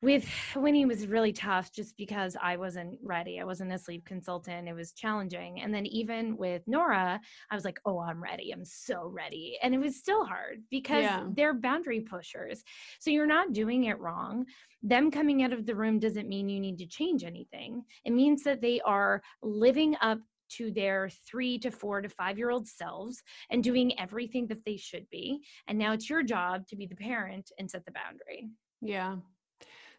with 0.00 0.28
Winnie 0.54 0.86
was 0.86 1.08
really 1.08 1.32
tough 1.32 1.72
just 1.72 1.96
because 1.96 2.36
I 2.40 2.56
wasn't 2.56 2.98
ready. 3.02 3.40
I 3.40 3.44
wasn't 3.44 3.72
a 3.72 3.78
sleep 3.78 4.04
consultant. 4.04 4.68
It 4.68 4.74
was 4.74 4.92
challenging. 4.92 5.60
And 5.60 5.74
then 5.74 5.86
even 5.86 6.36
with 6.36 6.62
Nora, 6.68 7.20
I 7.50 7.54
was 7.54 7.64
like, 7.64 7.80
oh, 7.84 7.98
I'm 7.98 8.22
ready. 8.22 8.52
I'm 8.52 8.64
so 8.64 9.10
ready. 9.12 9.58
And 9.60 9.74
it 9.74 9.78
was 9.78 9.96
still 9.96 10.24
hard 10.24 10.62
because 10.70 11.02
yeah. 11.02 11.24
they're 11.34 11.54
boundary 11.54 12.00
pushers. 12.00 12.62
So 13.00 13.10
you're 13.10 13.26
not 13.26 13.52
doing 13.52 13.84
it 13.84 13.98
wrong. 13.98 14.46
Them 14.84 15.10
coming 15.10 15.42
out 15.42 15.52
of 15.52 15.66
the 15.66 15.74
room 15.74 15.98
doesn't 15.98 16.28
mean 16.28 16.48
you 16.48 16.60
need 16.60 16.78
to 16.78 16.86
change 16.86 17.24
anything. 17.24 17.82
It 18.04 18.12
means 18.12 18.44
that 18.44 18.60
they 18.60 18.80
are 18.82 19.20
living 19.42 19.96
up 20.00 20.20
to 20.50 20.70
their 20.70 21.10
three 21.26 21.58
to 21.58 21.72
four 21.72 22.00
to 22.00 22.08
five 22.08 22.38
year 22.38 22.50
old 22.50 22.68
selves 22.68 23.20
and 23.50 23.64
doing 23.64 23.98
everything 23.98 24.46
that 24.46 24.64
they 24.64 24.76
should 24.76 25.10
be. 25.10 25.40
And 25.66 25.76
now 25.76 25.92
it's 25.92 26.08
your 26.08 26.22
job 26.22 26.68
to 26.68 26.76
be 26.76 26.86
the 26.86 26.94
parent 26.94 27.50
and 27.58 27.68
set 27.68 27.84
the 27.84 27.92
boundary. 27.92 28.48
Yeah. 28.80 29.16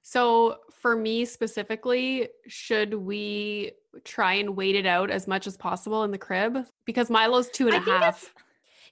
So, 0.02 0.58
for 0.82 0.96
me 0.96 1.26
specifically, 1.26 2.30
should 2.48 2.94
we 2.94 3.72
try 4.04 4.34
and 4.36 4.56
wait 4.56 4.76
it 4.76 4.86
out 4.86 5.12
as 5.12 5.28
much 5.28 5.48
as 5.48 5.58
possible 5.58 6.04
in 6.04 6.12
the 6.12 6.18
crib? 6.18 6.66
Because 6.86 7.10
Milo's 7.10 7.50
two 7.50 7.68
and 7.68 7.76
a 7.76 7.80
half. 7.80 8.34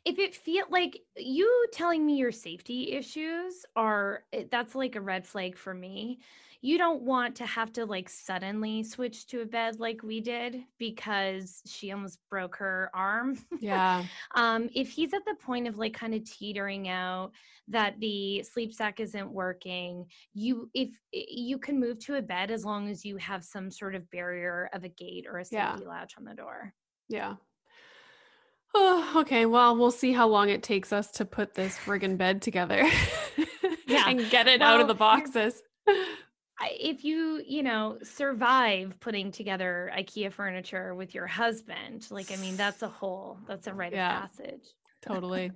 If 0.05 0.19
it 0.19 0.35
feel 0.35 0.65
like 0.69 1.01
you 1.15 1.65
telling 1.73 2.05
me 2.05 2.15
your 2.15 2.31
safety 2.31 2.93
issues 2.93 3.65
are 3.75 4.23
eh, 4.31 4.43
that's 4.49 4.75
like 4.75 4.95
a 4.95 5.01
red 5.01 5.25
flag 5.25 5.57
for 5.57 5.73
me 5.73 6.19
you 6.61 6.77
don't 6.77 7.01
want 7.01 7.35
to 7.35 7.45
have 7.45 7.71
to 7.73 7.85
like 7.85 8.09
suddenly 8.09 8.83
switch 8.83 9.27
to 9.27 9.41
a 9.41 9.45
bed 9.45 9.79
like 9.79 10.01
we 10.03 10.21
did 10.21 10.63
because 10.77 11.61
she 11.65 11.91
almost 11.91 12.19
broke 12.29 12.55
her 12.57 12.89
arm. 12.93 13.37
Yeah. 13.59 14.03
um, 14.35 14.69
if 14.73 14.89
he's 14.89 15.13
at 15.13 15.25
the 15.25 15.35
point 15.35 15.67
of 15.67 15.77
like 15.77 15.93
kind 15.93 16.13
of 16.13 16.23
teetering 16.23 16.87
out 16.87 17.31
that 17.67 17.99
the 17.99 18.43
sleep 18.43 18.73
sack 18.73 18.99
isn't 18.99 19.29
working, 19.31 20.05
you 20.33 20.69
if 20.73 20.89
you 21.11 21.57
can 21.59 21.79
move 21.79 21.99
to 21.99 22.15
a 22.15 22.21
bed 22.21 22.49
as 22.49 22.65
long 22.65 22.89
as 22.89 23.05
you 23.05 23.17
have 23.17 23.43
some 23.43 23.69
sort 23.69 23.95
of 23.95 24.09
barrier 24.09 24.69
of 24.73 24.83
a 24.83 24.89
gate 24.89 25.25
or 25.29 25.39
a 25.39 25.45
safety 25.45 25.83
yeah. 25.83 25.89
latch 25.89 26.15
on 26.17 26.25
the 26.25 26.33
door. 26.33 26.73
Yeah. 27.09 27.35
Oh, 28.73 29.13
okay. 29.17 29.45
Well, 29.45 29.77
we'll 29.77 29.91
see 29.91 30.13
how 30.13 30.27
long 30.27 30.49
it 30.49 30.63
takes 30.63 30.91
us 30.91 31.11
to 31.11 31.25
put 31.25 31.53
this 31.53 31.77
friggin' 31.77 32.17
bed 32.17 32.41
together. 32.41 32.83
yeah. 33.87 34.05
and 34.09 34.29
get 34.29 34.47
it 34.47 34.59
well, 34.59 34.75
out 34.75 34.81
of 34.81 34.87
the 34.87 34.95
boxes 34.95 35.61
if 36.63 37.03
you 37.03 37.41
you 37.45 37.63
know 37.63 37.97
survive 38.03 38.95
putting 38.99 39.31
together 39.31 39.91
ikea 39.95 40.31
furniture 40.31 40.95
with 40.95 41.13
your 41.13 41.27
husband 41.27 42.07
like 42.09 42.31
i 42.31 42.35
mean 42.37 42.55
that's 42.57 42.81
a 42.81 42.87
whole 42.87 43.37
that's 43.47 43.67
a 43.67 43.73
rite 43.73 43.93
yeah, 43.93 44.23
of 44.23 44.29
passage. 44.31 44.73
totally. 45.01 45.51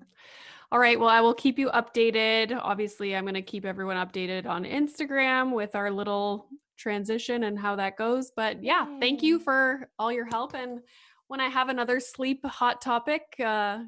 All 0.72 0.80
right 0.80 1.00
well 1.00 1.10
i 1.10 1.20
will 1.20 1.34
keep 1.34 1.60
you 1.60 1.70
updated. 1.70 2.58
Obviously 2.62 3.16
i'm 3.16 3.24
going 3.24 3.34
to 3.34 3.42
keep 3.42 3.66
everyone 3.66 3.98
updated 3.98 4.46
on 4.46 4.64
instagram 4.64 5.54
with 5.54 5.76
our 5.76 5.92
little 5.92 6.48
transition 6.78 7.44
and 7.44 7.60
how 7.60 7.76
that 7.76 7.98
goes 7.98 8.32
but 8.36 8.64
yeah 8.64 8.88
Yay. 8.88 9.00
thank 9.00 9.22
you 9.22 9.40
for 9.40 9.90
all 10.00 10.12
your 10.12 10.26
help 10.26 10.56
and 10.56 10.80
when 11.28 11.40
i 11.40 11.48
have 11.48 11.70
another 11.70 12.00
sleep 12.00 12.44
hot 12.46 12.82
topic 12.82 13.22
uh 13.44 13.80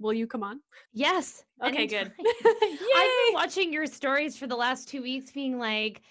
will 0.00 0.12
you 0.12 0.26
come 0.26 0.42
on? 0.42 0.60
Yes 0.92 1.44
okay 1.64 1.86
good. 1.86 2.12
i've 2.20 3.10
been 3.26 3.32
watching 3.34 3.72
your 3.72 3.86
stories 3.86 4.36
for 4.36 4.48
the 4.48 4.56
last 4.56 4.88
two 4.88 5.02
weeks 5.02 5.30
being 5.30 5.58
like 5.58 6.02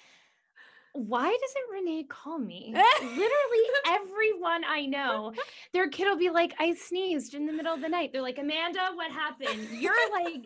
why 0.94 1.26
doesn't 1.26 1.72
Renee 1.72 2.04
call 2.04 2.38
me? 2.38 2.74
Literally 2.74 3.66
everyone 3.88 4.64
I 4.68 4.86
know, 4.86 5.34
their 5.74 5.90
kid 5.90 6.06
will 6.06 6.18
be 6.18 6.30
like, 6.30 6.54
I 6.60 6.74
sneezed 6.74 7.34
in 7.34 7.46
the 7.46 7.54
middle 7.54 7.74
of 7.74 7.82
the 7.82 7.90
night. 7.90 8.12
They're 8.12 8.22
like, 8.22 8.38
Amanda, 8.38 8.90
what 8.94 9.12
happened? 9.12 9.70
You're 9.72 9.94
like 10.12 10.46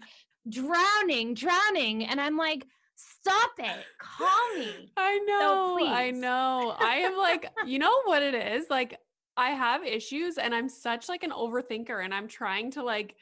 drowning, 0.49 1.33
drowning. 1.33 2.05
And 2.05 2.21
I'm 2.21 2.37
like, 2.37 2.65
stop 2.95 3.51
it. 3.57 3.85
Call 3.99 4.57
me. 4.57 4.91
I 4.97 5.17
know. 5.19 5.77
So 5.79 5.87
I 5.87 6.11
know. 6.11 6.75
I 6.79 6.95
am 6.97 7.17
like, 7.17 7.49
you 7.65 7.79
know 7.79 8.01
what 8.05 8.21
it 8.21 8.35
is? 8.35 8.69
Like, 8.69 8.99
I 9.37 9.49
have 9.49 9.83
issues 9.83 10.37
and 10.37 10.55
I'm 10.55 10.69
such 10.69 11.09
like 11.09 11.23
an 11.23 11.31
overthinker 11.31 12.03
and 12.03 12.13
I'm 12.13 12.27
trying 12.27 12.71
to 12.71 12.83
like 12.83 13.15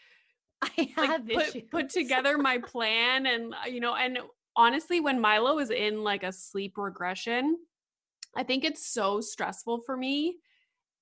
I 0.61 0.91
have 0.95 1.27
like, 1.27 1.53
put, 1.53 1.71
put 1.71 1.89
together 1.89 2.37
my 2.37 2.59
plan 2.59 3.25
and 3.25 3.53
uh, 3.53 3.67
you 3.67 3.79
know 3.79 3.95
and 3.95 4.19
honestly, 4.55 4.99
when 4.99 5.19
Milo 5.19 5.59
is 5.59 5.69
in 5.69 6.03
like 6.03 6.23
a 6.23 6.31
sleep 6.31 6.77
regression, 6.77 7.57
I 8.35 8.43
think 8.43 8.63
it's 8.63 8.91
so 8.91 9.21
stressful 9.21 9.81
for 9.85 9.95
me. 9.97 10.37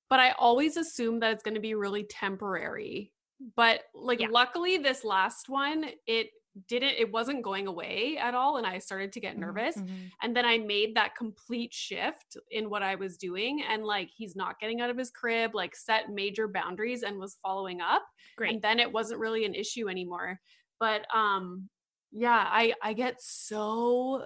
But 0.09 0.19
I 0.19 0.31
always 0.31 0.75
assume 0.75 1.21
that 1.21 1.31
it's 1.31 1.43
going 1.43 1.55
to 1.55 1.61
be 1.61 1.73
really 1.73 2.03
temporary. 2.03 3.13
But 3.55 3.83
like, 3.95 4.19
yeah. 4.19 4.27
luckily, 4.29 4.77
this 4.77 5.05
last 5.05 5.47
one, 5.47 5.85
it 6.05 6.27
didn't, 6.67 6.95
it 6.99 7.09
wasn't 7.09 7.43
going 7.43 7.67
away 7.67 8.17
at 8.19 8.35
all. 8.35 8.57
And 8.57 8.67
I 8.67 8.79
started 8.79 9.13
to 9.13 9.21
get 9.21 9.31
mm-hmm, 9.31 9.41
nervous. 9.41 9.77
Mm-hmm. 9.77 9.95
And 10.21 10.35
then 10.35 10.45
I 10.45 10.57
made 10.57 10.95
that 10.95 11.15
complete 11.15 11.73
shift 11.73 12.35
in 12.51 12.69
what 12.69 12.83
I 12.83 12.95
was 12.95 13.15
doing. 13.15 13.63
And 13.67 13.85
like, 13.85 14.09
he's 14.13 14.35
not 14.35 14.59
getting 14.59 14.81
out 14.81 14.89
of 14.89 14.97
his 14.97 15.11
crib, 15.11 15.55
like, 15.55 15.77
set 15.77 16.09
major 16.09 16.49
boundaries 16.49 17.03
and 17.03 17.17
was 17.17 17.37
following 17.41 17.79
up. 17.79 18.03
Great. 18.37 18.51
And 18.51 18.61
then 18.61 18.79
it 18.79 18.91
wasn't 18.91 19.21
really 19.21 19.45
an 19.45 19.55
issue 19.55 19.87
anymore. 19.87 20.41
But 20.77 21.05
um, 21.15 21.69
yeah 22.11 22.47
i 22.49 22.73
i 22.81 22.93
get 22.93 23.21
so 23.21 24.25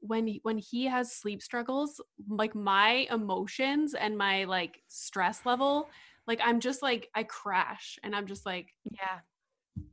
when 0.00 0.38
when 0.42 0.58
he 0.58 0.86
has 0.86 1.12
sleep 1.12 1.42
struggles 1.42 2.00
like 2.28 2.54
my 2.54 3.06
emotions 3.10 3.94
and 3.94 4.16
my 4.16 4.44
like 4.44 4.80
stress 4.88 5.44
level 5.44 5.88
like 6.26 6.40
i'm 6.44 6.60
just 6.60 6.82
like 6.82 7.08
i 7.14 7.22
crash 7.22 7.98
and 8.02 8.14
i'm 8.14 8.26
just 8.26 8.46
like 8.46 8.74
yeah 8.84 9.18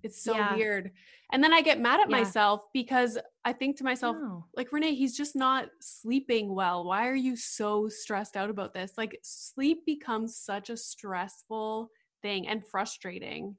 it's 0.03 0.23
so 0.23 0.35
yeah. 0.35 0.55
weird 0.55 0.91
and 1.31 1.43
then 1.43 1.53
i 1.53 1.61
get 1.61 1.79
mad 1.79 1.99
at 1.99 2.09
yeah. 2.09 2.17
myself 2.17 2.61
because 2.73 3.17
i 3.43 3.51
think 3.51 3.77
to 3.77 3.83
myself 3.83 4.15
no. 4.19 4.45
like 4.55 4.71
renee 4.71 4.95
he's 4.95 5.17
just 5.17 5.35
not 5.35 5.67
sleeping 5.79 6.53
well 6.53 6.83
why 6.83 7.07
are 7.07 7.15
you 7.15 7.35
so 7.35 7.87
stressed 7.87 8.37
out 8.37 8.49
about 8.49 8.73
this 8.73 8.93
like 8.97 9.19
sleep 9.23 9.85
becomes 9.85 10.37
such 10.37 10.69
a 10.69 10.77
stressful 10.77 11.89
thing 12.21 12.47
and 12.47 12.65
frustrating 12.65 13.55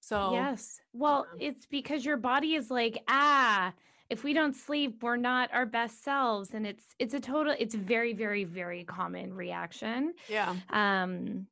so, 0.00 0.32
yes. 0.32 0.80
Well, 0.92 1.26
it's 1.38 1.66
because 1.66 2.04
your 2.04 2.16
body 2.16 2.54
is 2.54 2.70
like, 2.70 3.02
ah, 3.08 3.72
if 4.08 4.24
we 4.24 4.32
don't 4.32 4.54
sleep, 4.54 5.02
we're 5.02 5.16
not 5.16 5.50
our 5.52 5.66
best 5.66 6.02
selves 6.02 6.50
and 6.52 6.66
it's 6.66 6.84
it's 6.98 7.14
a 7.14 7.20
total 7.20 7.54
it's 7.58 7.74
very 7.76 8.12
very 8.12 8.44
very 8.44 8.84
common 8.84 9.32
reaction. 9.32 10.14
Yeah. 10.28 10.56
Um 10.70 11.46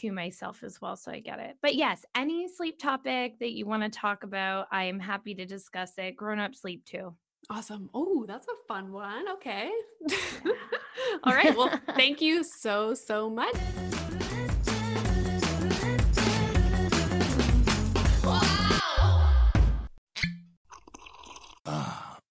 to 0.00 0.12
myself 0.12 0.62
as 0.62 0.80
well 0.80 0.96
so 0.96 1.12
I 1.12 1.20
get 1.20 1.38
it. 1.38 1.56
But 1.62 1.76
yes, 1.76 2.04
any 2.14 2.48
sleep 2.48 2.78
topic 2.78 3.38
that 3.38 3.52
you 3.52 3.64
want 3.64 3.82
to 3.84 3.88
talk 3.88 4.22
about, 4.22 4.66
I 4.70 4.84
am 4.84 4.98
happy 4.98 5.34
to 5.34 5.46
discuss 5.46 5.92
it. 5.96 6.16
Grown 6.16 6.38
up 6.38 6.54
sleep 6.54 6.84
too. 6.84 7.14
Awesome. 7.50 7.90
Oh, 7.94 8.24
that's 8.26 8.48
a 8.48 8.66
fun 8.66 8.92
one. 8.92 9.28
Okay. 9.34 9.70
All 11.24 11.34
right. 11.34 11.54
Well, 11.56 11.70
thank 11.94 12.22
you 12.22 12.42
so, 12.42 12.94
so 12.94 13.28
much. 13.28 13.54